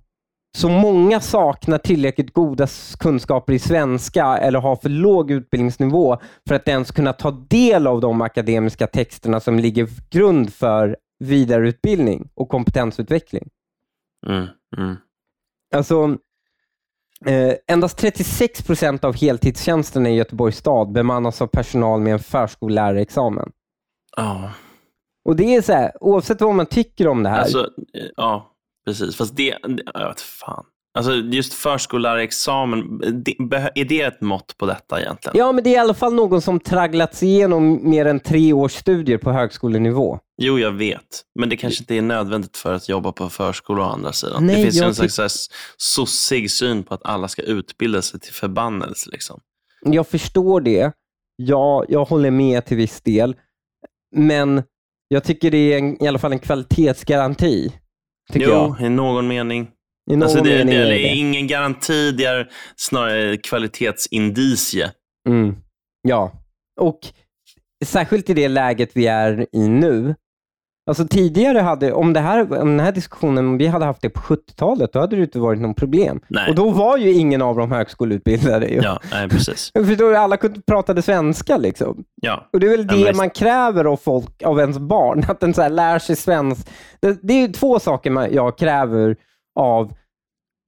så 0.58 0.70
många 0.70 1.20
saknar 1.20 1.78
tillräckligt 1.78 2.34
goda 2.34 2.68
kunskaper 3.00 3.54
i 3.54 3.60
svenska 3.60 4.38
eller 4.38 4.60
har 4.60 4.76
för 4.76 4.90
låg 4.90 5.32
utbildningsnivå 5.32 6.18
för 6.48 6.56
att 6.56 6.68
ens 6.68 6.92
kunna 6.92 7.14
ta 7.14 7.32
del 7.32 7.88
av 7.88 8.02
de 8.02 8.22
akademiska 8.22 8.88
texterna 8.88 9.40
som 9.40 9.60
ligger 9.60 9.88
grund 10.10 10.54
för 10.54 10.98
vidareutbildning 11.22 12.30
och 12.34 12.50
kompetensutveckling. 12.50 13.50
Mm. 14.28 14.48
Mm. 14.78 14.96
Alltså, 15.76 16.18
eh, 17.26 17.54
endast 17.68 17.98
36 17.98 18.62
procent 18.62 19.04
av 19.04 19.16
heltidstjänsterna 19.16 20.10
i 20.10 20.16
Göteborgs 20.16 20.58
stad 20.58 20.92
bemannas 20.92 21.42
av 21.42 21.48
personal 21.48 22.02
med 22.02 22.14
en 22.14 22.20
förskollärarexamen. 22.20 23.52
Ja. 24.18 24.52
Och 25.26 25.36
det 25.36 25.56
är 25.56 25.62
så 25.62 25.74
här, 25.74 25.92
oavsett 26.02 26.42
vad 26.42 26.56
man 26.56 26.66
tycker 26.66 27.08
om 27.08 27.24
det 27.24 27.30
här. 27.30 27.42
Alltså, 27.42 27.60
eh, 27.94 28.08
ja, 28.16 28.52
precis. 28.86 29.16
Fast 29.16 29.36
det, 29.36 29.58
det 29.68 29.84
jag 29.94 30.08
vet 30.08 30.22
fan. 30.22 30.66
Alltså 30.94 31.14
just 31.14 31.54
förskollärarexamen, 31.54 33.02
är 33.76 33.86
det 33.86 34.02
ett 34.02 34.22
mått 34.22 34.58
på 34.58 34.66
detta 34.66 35.02
egentligen? 35.02 35.38
ja, 35.38 35.52
men 35.52 35.64
det 35.64 35.70
är 35.70 35.74
i 35.74 35.78
alla 35.78 35.94
fall 35.94 36.14
någon 36.14 36.42
som 36.42 36.60
tragglats 36.60 37.24
igenom 37.24 37.90
mer 37.90 38.06
än 38.06 38.20
tre 38.20 38.54
års 38.54 38.72
studier 38.74 39.18
på 39.18 39.32
högskolenivå. 39.32 40.20
Jo, 40.42 40.60
jag 40.60 40.72
vet. 40.72 41.22
Men 41.40 41.50
det 41.50 41.58
kanske 41.58 41.84
inte 41.84 41.96
är 41.96 42.02
nödvändigt 42.02 42.58
för 42.58 42.74
att 42.74 42.90
jobba 42.90 43.12
på 43.12 43.30
förskola 43.30 43.82
å 43.84 43.86
andra 43.86 44.14
sidan. 44.14 44.46
Nej, 44.46 44.56
det 44.56 44.62
finns 44.64 44.82
ju 44.82 44.86
en 44.86 44.96
slags 44.96 45.18
här 45.18 45.32
sossig 45.78 46.52
syn 46.52 46.84
på 46.84 46.94
att 46.94 47.06
alla 47.06 47.28
ska 47.28 47.42
utbilda 47.42 48.02
sig 48.02 48.20
till 48.20 48.34
förbannelse. 48.34 49.10
Liksom. 49.12 49.40
Jag 49.86 50.08
förstår 50.08 50.62
det. 50.62 50.92
Ja, 51.36 51.86
jag 51.90 52.06
håller 52.06 52.32
med 52.32 52.66
till 52.66 52.78
viss 52.78 53.02
del. 53.02 53.36
Men 54.16 54.64
jag 55.08 55.24
tycker 55.24 55.52
det 55.52 55.74
är 55.74 55.78
en, 55.78 56.04
i 56.04 56.08
alla 56.08 56.20
fall 56.20 56.32
en 56.32 56.40
kvalitetsgaranti. 56.40 57.74
Tycker 58.32 58.48
Jo, 58.48 58.76
jag. 58.80 58.88
i 58.88 58.90
någon 58.90 59.28
mening. 59.28 59.68
Någon 60.16 60.24
Alltså 60.24 60.44
det, 60.44 60.50
mening 60.50 60.68
det, 60.68 60.82
är 60.82 60.86
det 60.86 61.08
är 61.08 61.16
ingen 61.16 61.48
garanti, 61.48 62.12
det 62.12 62.26
är 62.26 62.50
snarare 62.76 63.38
kvalitetsindicie. 63.38 64.92
Mm. 65.30 65.56
Ja, 66.08 66.32
och 66.82 67.00
särskilt 67.86 68.30
i 68.30 68.34
det 68.34 68.48
läget 68.48 68.90
vi 68.94 69.08
är 69.08 69.48
i 69.52 69.68
nu. 69.68 70.16
Alltså 70.90 71.08
tidigare 71.08 71.60
hade, 71.60 71.94
om, 71.94 72.14
det 72.14 72.20
här, 72.20 72.42
om 72.42 72.78
den 72.78 72.80
här 72.80 72.92
diskussionen, 72.92 73.48
om 73.48 73.58
vi 73.58 73.68
hade 73.68 73.86
haft 73.86 74.02
det 74.02 74.10
på 74.10 74.20
70-talet, 74.20 74.94
då 74.94 75.00
hade 75.00 75.16
det 75.16 75.22
inte 75.22 75.40
varit 75.40 75.60
något 75.60 75.78
problem. 75.78 76.22
Nej. 76.28 76.50
Och 76.50 76.56
då 76.56 76.70
var 76.70 76.98
ju 76.98 77.14
ingen 77.14 77.42
av 77.42 77.56
dem 77.56 77.72
högskoleutbildade. 77.72 78.68
Ju. 78.68 78.82
Ja, 78.84 79.00
nej, 79.12 79.30
precis. 79.30 79.72
Jag 79.74 79.88
förstår, 79.88 80.14
alla 80.14 80.38
kunde 80.38 80.62
pratade 80.62 81.02
svenska 81.02 81.58
liksom. 81.58 82.04
Ja. 82.22 82.50
Och 82.54 82.60
det 82.60 82.68
är 82.68 82.78
väl 82.78 82.88
det 82.88 83.16
man 83.16 83.30
kräver 83.30 83.86
av 83.86 83.98
folk, 83.98 84.44
av 84.44 84.60
ens 84.60 84.80
barn, 84.80 85.26
att 85.28 85.40
den 85.40 85.54
så 85.54 85.70
lär 85.70 86.00
sig 86.00 86.16
svenska. 86.16 86.72
Det, 87.00 87.20
det 87.24 87.34
är 87.34 87.48
ju 87.48 87.48
två 87.48 87.80
saker 87.80 88.12
man, 88.12 88.34
jag 88.34 88.58
kräver 88.58 89.16
av 89.60 89.94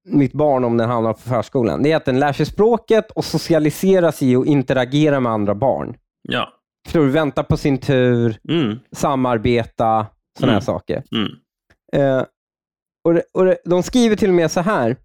mitt 0.05 0.33
barn 0.33 0.63
om 0.63 0.77
den 0.77 0.89
hamnar 0.89 1.13
på 1.13 1.19
förskolan. 1.19 1.83
Det 1.83 1.91
är 1.91 1.95
att 1.95 2.05
den 2.05 2.19
lär 2.19 2.33
sig 2.33 2.45
språket 2.45 3.11
och 3.11 3.25
socialiseras 3.25 4.21
i 4.21 4.35
och 4.35 4.45
interagerar 4.45 5.19
med 5.19 5.31
andra 5.31 5.55
barn. 5.55 5.95
Ja. 6.21 6.49
Förstår 6.85 6.99
du? 7.01 7.09
Vänta 7.09 7.43
på 7.43 7.57
sin 7.57 7.77
tur, 7.77 8.37
Mm. 8.49 8.79
samarbeta, 8.95 10.07
sådana 10.39 10.51
här 10.51 10.57
Mm. 10.57 10.61
saker. 10.61 11.03
Mm. 11.15 11.31
Eh, 11.95 12.25
och, 13.05 13.13
det- 13.13 13.23
och 13.33 13.45
det- 13.45 13.57
De 13.65 13.83
skriver 13.83 14.15
till 14.15 14.29
och 14.29 14.35
med 14.35 14.51
så 14.51 14.59
här. 14.61 14.95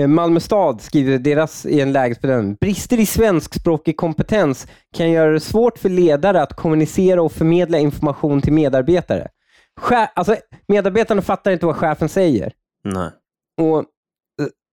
Eh, 0.00 0.06
Malmö 0.08 0.40
stad 0.40 0.80
skriver 0.80 1.18
deras 1.18 1.66
i 1.66 1.80
en 1.80 1.92
lägesbedömning. 1.92 2.56
Brister 2.60 3.00
i 3.00 3.06
svenskspråkig 3.06 3.96
kompetens 3.96 4.66
kan 4.96 5.10
göra 5.10 5.32
det 5.32 5.40
svårt 5.40 5.78
för 5.78 5.88
ledare 5.88 6.42
att 6.42 6.52
kommunicera 6.56 7.22
och 7.22 7.32
förmedla 7.32 7.78
information 7.78 8.40
till 8.42 8.52
medarbetare. 8.52 9.28
Alltså, 10.14 10.36
medarbetarna 10.68 11.22
fattar 11.22 11.50
inte 11.50 11.66
vad 11.66 11.76
chefen 11.76 12.08
säger. 12.08 12.52
Nej. 12.84 13.10
Och 13.60 13.84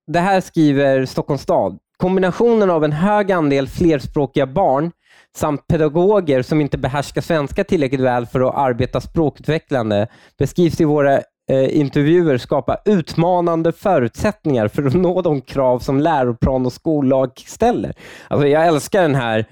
Det 0.06 0.20
här 0.20 0.40
skriver 0.40 1.06
Stockholms 1.06 1.42
stad. 1.42 1.78
Kombinationen 1.96 2.70
av 2.70 2.84
en 2.84 2.92
hög 2.92 3.32
andel 3.32 3.68
flerspråkiga 3.68 4.46
barn 4.46 4.90
samt 5.36 5.66
pedagoger 5.66 6.42
som 6.42 6.60
inte 6.60 6.78
behärskar 6.78 7.20
svenska 7.20 7.64
tillräckligt 7.64 8.00
väl 8.00 8.26
för 8.26 8.48
att 8.48 8.54
arbeta 8.54 9.00
språkutvecklande 9.00 10.08
beskrivs 10.38 10.80
i 10.80 10.84
våra 10.84 11.14
eh, 11.50 11.78
intervjuer 11.78 12.38
skapa 12.38 12.78
utmanande 12.84 13.72
förutsättningar 13.72 14.68
för 14.68 14.86
att 14.86 14.94
nå 15.02 15.22
de 15.22 15.40
krav 15.40 15.78
som 15.78 16.00
läroplan 16.00 16.66
och 16.66 16.72
skollag 16.72 17.32
ställer. 17.46 17.94
Alltså 18.28 18.46
jag 18.46 18.66
älskar 18.66 19.02
den 19.02 19.14
här 19.14 19.46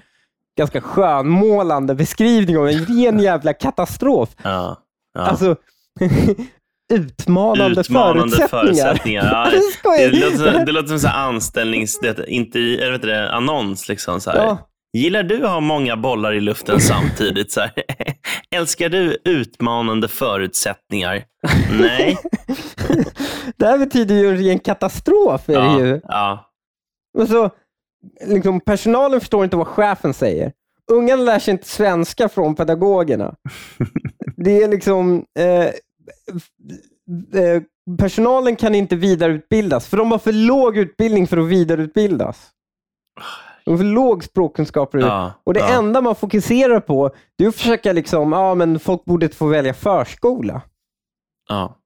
ganska 0.57 0.81
skönmålande 0.81 1.95
beskrivning 1.95 2.57
av 2.57 2.67
en 2.69 2.85
ren 2.85 3.19
jävla 3.19 3.53
katastrof. 3.53 4.29
Ja. 4.43 4.77
Ja. 5.13 5.21
Alltså, 5.21 5.55
utmanande, 6.91 7.81
Utmanande 7.81 8.35
förutsättningar. 8.37 8.47
förutsättningar. 8.47 9.51
Ja, 9.83 9.95
det, 9.97 10.11
låter 10.11 10.65
det 10.65 10.71
låter 10.71 10.97
som 10.97 11.09
här 11.09 11.27
anställnings... 11.27 11.99
Det, 11.99 12.25
inte, 12.27 12.59
eller 12.59 12.91
vet 12.91 13.01
det, 13.01 13.31
annons. 13.31 13.89
Liksom, 13.89 14.21
så. 14.21 14.29
Ja. 14.35 14.67
Gillar 14.97 15.23
du 15.23 15.43
att 15.45 15.51
ha 15.51 15.59
många 15.59 15.97
bollar 15.97 16.33
i 16.33 16.39
luften 16.41 16.79
samtidigt? 16.81 17.51
Så 17.51 17.61
här? 17.61 17.71
Älskar 18.55 18.89
du 18.89 19.17
utmanande 19.25 20.07
förutsättningar? 20.07 21.23
Nej. 21.79 22.17
Det 23.57 23.65
här 23.65 23.77
betyder 23.77 24.15
ju 24.15 24.29
en 24.29 24.37
ren 24.37 24.59
katastrof. 24.59 25.49
Är 25.49 25.53
Ja, 25.53 25.61
det 25.77 25.87
ju. 25.87 26.01
ja. 26.03 26.45
Och 27.17 27.27
så, 27.27 27.49
liksom, 28.27 28.59
personalen 28.61 29.19
förstår 29.19 29.43
inte 29.43 29.57
vad 29.57 29.67
chefen 29.67 30.13
säger. 30.13 30.51
Ungarna 30.91 31.23
lär 31.23 31.39
sig 31.39 31.51
inte 31.51 31.67
svenska 31.67 32.29
från 32.29 32.55
pedagogerna. 32.55 33.35
Det 34.37 34.63
är 34.63 34.67
liksom... 34.67 35.25
Eh, 35.39 35.67
personalen 37.99 38.55
kan 38.55 38.75
inte 38.75 38.95
vidareutbildas, 38.95 39.87
för 39.87 39.97
de 39.97 40.11
har 40.11 40.19
för 40.19 40.33
låg 40.33 40.77
utbildning 40.77 41.27
för 41.27 41.37
att 41.37 41.47
vidareutbildas. 41.47 42.49
De 43.65 43.71
har 43.71 43.77
för 43.77 43.85
låg 43.85 44.23
språkkunskaper. 44.23 44.99
Ja, 44.99 45.33
och 45.43 45.53
det 45.53 45.59
ja. 45.59 45.77
enda 45.77 46.01
man 46.01 46.15
fokuserar 46.15 46.79
på, 46.79 47.11
det 47.37 47.43
är 47.43 47.47
att 47.47 47.55
försöka 47.55 47.93
liksom, 47.93 48.31
ja 48.31 48.55
men 48.55 48.79
folk 48.79 49.05
borde 49.05 49.29
få 49.29 49.47
välja 49.47 49.73
förskola. 49.73 50.61
ja. 51.49 51.77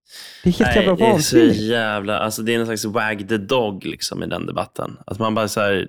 Det 0.43 0.49
är 0.49 0.53
helt 0.53 0.75
jävla 0.75 0.93
Nej, 0.93 0.97
det 0.99 1.05
är 1.05 1.07
så 1.07 1.11
vansinnigt. 1.13 1.55
jävla... 1.55 2.19
Alltså, 2.19 2.41
det 2.41 2.53
är 2.53 2.57
någon 2.57 2.65
slags 2.67 2.85
wag 2.85 3.29
the 3.29 3.37
dog 3.37 3.85
liksom, 3.85 4.23
i 4.23 4.27
den 4.27 4.45
debatten. 4.45 4.97
Att 5.05 5.19
man 5.19 5.35
bara 5.35 5.47
så 5.47 5.61
här... 5.61 5.87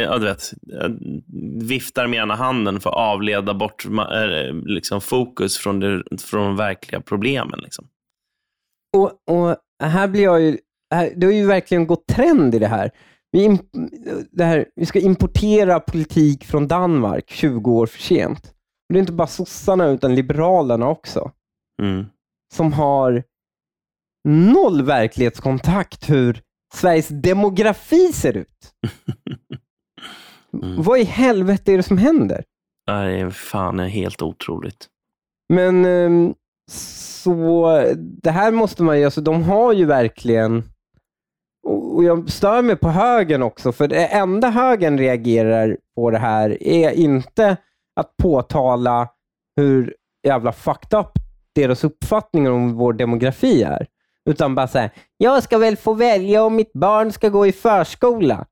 Ja, 0.00 0.18
du 0.18 0.24
vet, 0.24 0.52
viftar 1.62 2.06
med 2.06 2.18
ena 2.18 2.34
handen 2.34 2.80
för 2.80 2.90
att 2.90 2.96
avleda 2.96 3.54
bort 3.54 3.84
eh, 3.86 4.54
liksom, 4.64 5.00
fokus 5.00 5.58
från, 5.58 5.80
det, 5.80 6.02
från 6.20 6.44
de 6.44 6.56
verkliga 6.56 7.00
problemen. 7.00 7.60
Liksom. 7.62 7.88
Och, 8.96 9.10
och 9.36 9.56
här 9.82 10.08
blir 10.08 10.22
jag 10.22 10.40
ju, 10.40 10.58
här, 10.94 11.12
det 11.16 11.26
har 11.26 11.32
ju 11.32 11.46
verkligen 11.46 11.86
gått 11.86 12.06
trend 12.06 12.54
i 12.54 12.58
det 12.58 12.66
här. 12.66 12.90
Vi, 13.32 13.58
det 14.30 14.44
här. 14.44 14.66
vi 14.74 14.86
ska 14.86 15.00
importera 15.00 15.80
politik 15.80 16.44
från 16.44 16.68
Danmark 16.68 17.30
20 17.30 17.72
år 17.72 17.86
för 17.86 17.98
sent. 17.98 18.40
Och 18.88 18.92
det 18.92 18.98
är 18.98 19.00
inte 19.00 19.12
bara 19.12 19.26
sossarna 19.28 19.86
utan 19.86 20.14
liberalerna 20.14 20.88
också, 20.88 21.30
Mm. 21.82 22.06
som 22.54 22.72
har 22.72 23.22
noll 24.28 24.82
verklighetskontakt 24.82 26.10
hur 26.10 26.40
Sveriges 26.74 27.08
demografi 27.08 28.12
ser 28.12 28.36
ut. 28.36 28.72
Mm. 30.62 30.82
Vad 30.82 30.98
i 30.98 31.04
helvete 31.04 31.72
är 31.72 31.76
det 31.76 31.82
som 31.82 31.98
händer? 31.98 32.44
Det 32.86 32.92
är 32.92 33.30
fan 33.30 33.80
är 33.80 33.88
helt 33.88 34.22
otroligt. 34.22 34.86
Men 35.48 35.84
ehm, 35.84 36.34
så 36.70 37.94
det 37.98 38.30
här 38.30 38.52
måste 38.52 38.82
man 38.82 38.98
ju, 38.98 39.04
alltså 39.04 39.20
de 39.20 39.42
har 39.42 39.72
ju 39.72 39.84
verkligen, 39.84 40.62
och 41.66 42.04
jag 42.04 42.30
stör 42.30 42.62
mig 42.62 42.76
på 42.76 42.88
högern 42.88 43.42
också, 43.42 43.72
för 43.72 43.88
det 43.88 44.06
enda 44.06 44.50
högern 44.50 44.98
reagerar 44.98 45.76
på 45.94 46.10
det 46.10 46.18
här 46.18 46.62
är 46.62 46.90
inte 46.90 47.56
att 48.00 48.16
påtala 48.16 49.08
hur 49.56 49.94
jävla 50.26 50.52
fucked 50.52 50.98
up 50.98 51.12
deras 51.54 51.84
uppfattningar 51.84 52.50
om 52.50 52.74
vår 52.74 52.92
demografi 52.92 53.62
är, 53.62 53.86
utan 54.30 54.54
bara 54.54 54.68
säga 54.68 54.90
jag 55.16 55.42
ska 55.42 55.58
väl 55.58 55.76
få 55.76 55.94
välja 55.94 56.44
om 56.44 56.56
mitt 56.56 56.72
barn 56.72 57.12
ska 57.12 57.28
gå 57.28 57.46
i 57.46 57.52
förskola. 57.52 58.46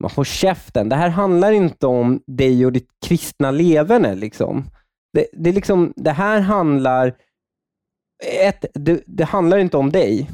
Man 0.00 0.10
får 0.10 0.24
käften. 0.24 0.88
Det 0.88 0.96
här 0.96 1.08
handlar 1.08 1.52
inte 1.52 1.86
om 1.86 2.20
dig 2.26 2.66
och 2.66 2.72
ditt 2.72 2.88
kristna 3.06 3.50
leverne. 3.50 4.14
Liksom. 4.14 4.64
Det, 5.12 5.26
det, 5.32 5.50
är 5.50 5.54
liksom, 5.54 5.92
det 5.96 6.10
här 6.10 6.40
handlar... 6.40 7.14
Ett, 8.42 8.64
det, 8.74 9.02
det 9.06 9.24
handlar 9.24 9.58
inte 9.58 9.76
om 9.76 9.90
dig 9.90 10.30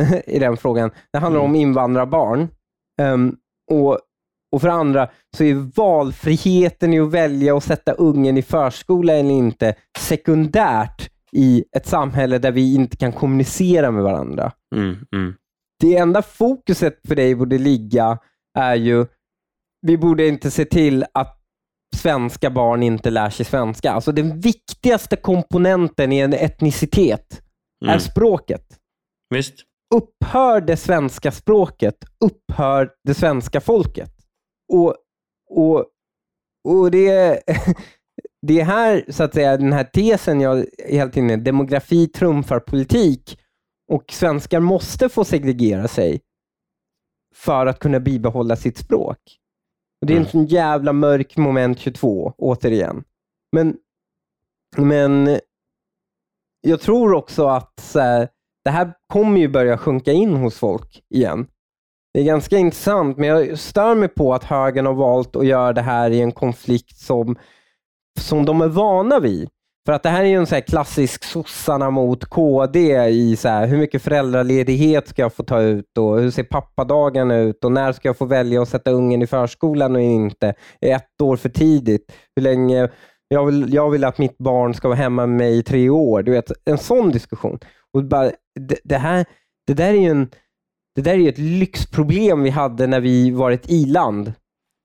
i 0.26 0.38
den 0.38 0.56
frågan. 0.56 0.90
Det 1.12 1.18
handlar 1.18 1.40
Mm. 1.40 1.50
om 1.50 1.56
invandrarbarn. 1.56 2.48
Ehm, 3.00 3.36
och, 3.70 3.98
och 4.52 4.60
för 4.60 4.68
andra 4.68 5.08
så 5.36 5.44
är 5.44 5.54
valfriheten 5.76 6.94
i 6.94 7.00
att 7.00 7.10
välja 7.10 7.56
att 7.56 7.64
sätta 7.64 7.92
ungen 7.92 8.36
i 8.36 8.42
förskola 8.42 9.12
eller 9.12 9.30
inte 9.30 9.74
sekundärt 9.98 11.10
i 11.32 11.64
ett 11.76 11.86
samhälle 11.86 12.38
där 12.38 12.52
vi 12.52 12.74
inte 12.74 12.96
kan 12.96 13.12
kommunicera 13.12 13.90
med 13.90 14.02
varandra. 14.02 14.52
Mm, 14.76 14.96
mm. 15.12 15.34
Det 15.80 15.96
enda 15.96 16.22
fokuset 16.22 17.00
för 17.08 17.14
dig 17.14 17.34
borde 17.34 17.58
ligga 17.58 18.18
är 18.58 18.74
ju, 18.74 19.06
vi 19.86 19.98
borde 19.98 20.28
inte 20.28 20.50
se 20.50 20.64
till 20.64 21.04
att 21.14 21.42
svenska 21.96 22.50
barn 22.50 22.82
inte 22.82 23.10
lär 23.10 23.30
sig 23.30 23.46
svenska. 23.46 23.92
Alltså 23.92 24.12
den 24.12 24.40
viktigaste 24.40 25.16
komponenten 25.16 26.12
i 26.12 26.18
en 26.18 26.32
etnicitet 26.32 27.42
är 27.84 27.88
Mm. 27.88 28.00
språket. 28.00 28.78
Visst. 29.34 29.54
Upphör 29.94 30.60
det 30.60 30.76
svenska 30.76 31.32
språket, 31.32 31.96
upphör 32.24 32.90
det 33.04 33.14
svenska 33.14 33.60
folket. 33.60 34.10
Och, 34.72 34.94
och, 35.50 35.84
och 36.68 36.90
det, 36.90 37.42
det 38.46 38.60
är 38.60 38.64
här, 38.64 39.04
så 39.08 39.22
att 39.24 39.34
säga, 39.34 39.56
den 39.56 39.72
här 39.72 39.84
tesen 39.84 40.40
jag 40.40 40.66
hela 40.88 41.10
tiden 41.10 41.30
är, 41.30 41.36
demografi 41.36 42.06
trumfar 42.08 42.60
politik 42.60 43.38
och 43.88 44.04
svenskar 44.12 44.60
måste 44.60 45.08
få 45.08 45.24
segregera 45.24 45.88
sig 45.88 46.20
för 47.34 47.66
att 47.66 47.78
kunna 47.78 48.00
bibehålla 48.00 48.56
sitt 48.56 48.78
språk. 48.78 49.18
Och 50.00 50.06
det 50.06 50.12
är 50.12 50.16
en 50.16 50.22
Mm. 50.22 50.30
sån 50.30 50.46
jävla 50.46 50.92
mörk 50.92 51.36
moment 51.36 51.78
22, 51.78 52.32
återigen. 52.38 53.04
Men, 53.52 53.76
men 54.76 55.38
jag 56.60 56.80
tror 56.80 57.14
också 57.14 57.46
att 57.46 57.90
här, 57.94 58.28
det 58.64 58.70
här 58.70 58.92
kommer 59.06 59.40
ju 59.40 59.48
börja 59.48 59.78
sjunka 59.78 60.12
in 60.12 60.36
hos 60.36 60.58
folk 60.58 61.02
igen. 61.08 61.46
Det 62.14 62.20
är 62.20 62.24
ganska 62.24 62.58
intressant, 62.58 63.16
men 63.16 63.28
jag 63.28 63.58
stör 63.58 63.94
mig 63.94 64.08
på 64.08 64.34
att 64.34 64.44
högern 64.44 64.86
har 64.86 64.94
valt 64.94 65.36
att 65.36 65.46
göra 65.46 65.72
det 65.72 65.82
här 65.82 66.10
i 66.10 66.20
en 66.20 66.32
konflikt 66.32 66.96
som, 66.98 67.36
som 68.20 68.44
de 68.44 68.60
är 68.60 68.68
vana 68.68 69.20
vid. 69.20 69.50
För 69.86 69.92
att 69.92 70.02
det 70.02 70.08
här 70.08 70.24
är 70.24 70.28
ju 70.28 70.36
en 70.36 70.46
så 70.46 70.60
klassisk 70.60 71.24
sossarna 71.24 71.90
mot 71.90 72.24
KD 72.24 73.08
i 73.08 73.36
så 73.36 73.48
här, 73.48 73.66
hur 73.66 73.78
mycket 73.78 74.02
föräldraledighet 74.02 75.08
ska 75.08 75.22
jag 75.22 75.34
få 75.34 75.42
ta 75.42 75.60
ut 75.60 75.98
och 75.98 76.20
hur 76.20 76.30
ser 76.30 76.42
pappadagarna 76.42 77.36
ut 77.36 77.64
och 77.64 77.72
när 77.72 77.92
ska 77.92 78.08
jag 78.08 78.18
få 78.18 78.24
välja 78.24 78.62
att 78.62 78.68
sätta 78.68 78.90
ungen 78.90 79.22
i 79.22 79.26
förskolan 79.26 79.96
och 79.96 80.02
inte? 80.02 80.54
Är 80.80 80.96
ett 80.96 81.20
år 81.22 81.36
för 81.36 81.48
tidigt? 81.48 82.12
Hur 82.36 82.42
länge? 82.42 82.88
Jag 83.28 83.46
vill, 83.46 83.74
jag 83.74 83.90
vill 83.90 84.04
att 84.04 84.18
mitt 84.18 84.38
barn 84.38 84.74
ska 84.74 84.88
vara 84.88 84.98
hemma 84.98 85.26
med 85.26 85.36
mig 85.36 85.58
i 85.58 85.62
tre 85.62 85.90
år. 85.90 86.22
Du 86.22 86.32
vet, 86.32 86.52
en 86.64 86.78
sån 86.78 87.10
diskussion. 87.10 87.58
Och 87.92 88.04
bara, 88.04 88.30
det, 88.60 88.78
det, 88.84 88.98
här, 88.98 89.24
det 89.66 89.74
där 89.74 89.88
är 89.88 90.00
ju 90.00 90.10
en, 90.10 90.28
det 90.94 91.02
där 91.02 91.14
är 91.14 91.28
ett 91.28 91.38
lyxproblem 91.38 92.42
vi 92.42 92.50
hade 92.50 92.86
när 92.86 93.00
vi 93.00 93.30
var 93.30 93.50
ett 93.50 93.70
i-land. 93.70 94.32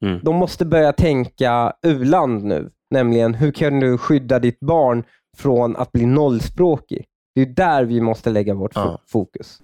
Mm. 0.06 0.20
De 0.24 0.36
måste 0.36 0.66
börja 0.66 0.94
tänka 0.94 1.74
u-land 1.88 2.44
nu. 2.44 2.70
Nämligen, 2.92 3.34
hur 3.34 3.52
kan 3.52 3.80
du 3.80 3.98
skydda 3.98 4.40
ditt 4.40 4.60
barn 4.60 5.04
från 5.38 5.76
att 5.76 5.92
bli 5.92 6.06
nollspråkig? 6.06 7.06
Det 7.36 7.42
är 7.42 7.46
där 7.46 7.84
vi 7.84 8.02
måste 8.02 8.30
lägga 8.30 8.54
vårt 8.54 8.76
Ja. 8.76 9.02
fokus. 9.08 9.62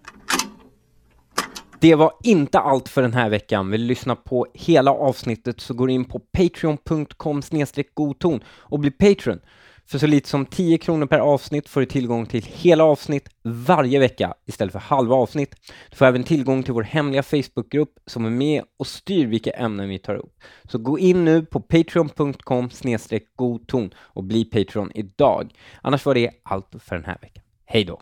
Det 1.80 1.96
var 1.96 2.12
inte 2.24 2.60
allt 2.60 2.90
för 2.90 3.02
den 3.02 3.13
här 3.13 3.30
veckan. 3.30 3.72
Vill 3.72 3.82
du 3.82 3.88
lyssna 3.88 4.16
på 4.16 4.48
hela 4.54 4.92
avsnittet 4.92 5.62
så 5.62 5.74
går 5.74 5.90
in 5.90 6.06
på 6.06 6.20
patreon.com 6.20 7.42
godton 7.94 8.44
och 8.48 8.80
bli 8.80 8.92
patron. 8.92 9.40
För 9.88 9.97
så 9.97 10.08
lite 10.08 10.30
som 10.30 10.45
10 10.45 10.78
kronor 10.78 11.06
per 11.06 11.19
avsnitt 11.19 11.69
får 11.69 11.80
du 11.80 11.86
tillgång 11.86 12.26
till 12.26 12.43
hela 12.43 12.84
avsnitt 12.84 13.30
varje 13.43 14.00
vecka 14.00 14.34
istället 14.45 14.71
för 14.71 14.80
halva 14.80 15.15
avsnitt. 15.15 15.56
Du 15.89 15.95
får 15.95 16.06
även 16.06 16.23
tillgång 16.23 16.63
till 16.63 16.73
vår 16.73 16.84
hemliga 16.84 17.23
Facebookgrupp 17.23 18.00
som 18.06 18.26
är 18.26 18.30
med 18.30 18.63
och 18.78 18.88
styr 18.88 19.28
vilka 19.28 19.52
ämnen 19.52 19.89
vi 19.89 20.00
tar 20.00 20.15
upp. 20.15 20.34
Så 20.63 20.78
gå 20.78 21.00
in 21.00 21.26
nu 21.26 21.45
på 21.45 21.60
patreon.com 21.60 22.69
godton 23.36 23.93
och 23.97 24.23
bli 24.23 24.45
Patreon 24.45 24.91
idag. 24.95 25.54
Annars 25.82 26.06
var 26.06 26.15
det 26.15 26.32
allt 26.43 26.76
för 26.80 26.95
den 26.95 27.06
här 27.06 27.18
veckan. 27.22 27.43
Hej 27.66 27.84
då! 27.84 28.01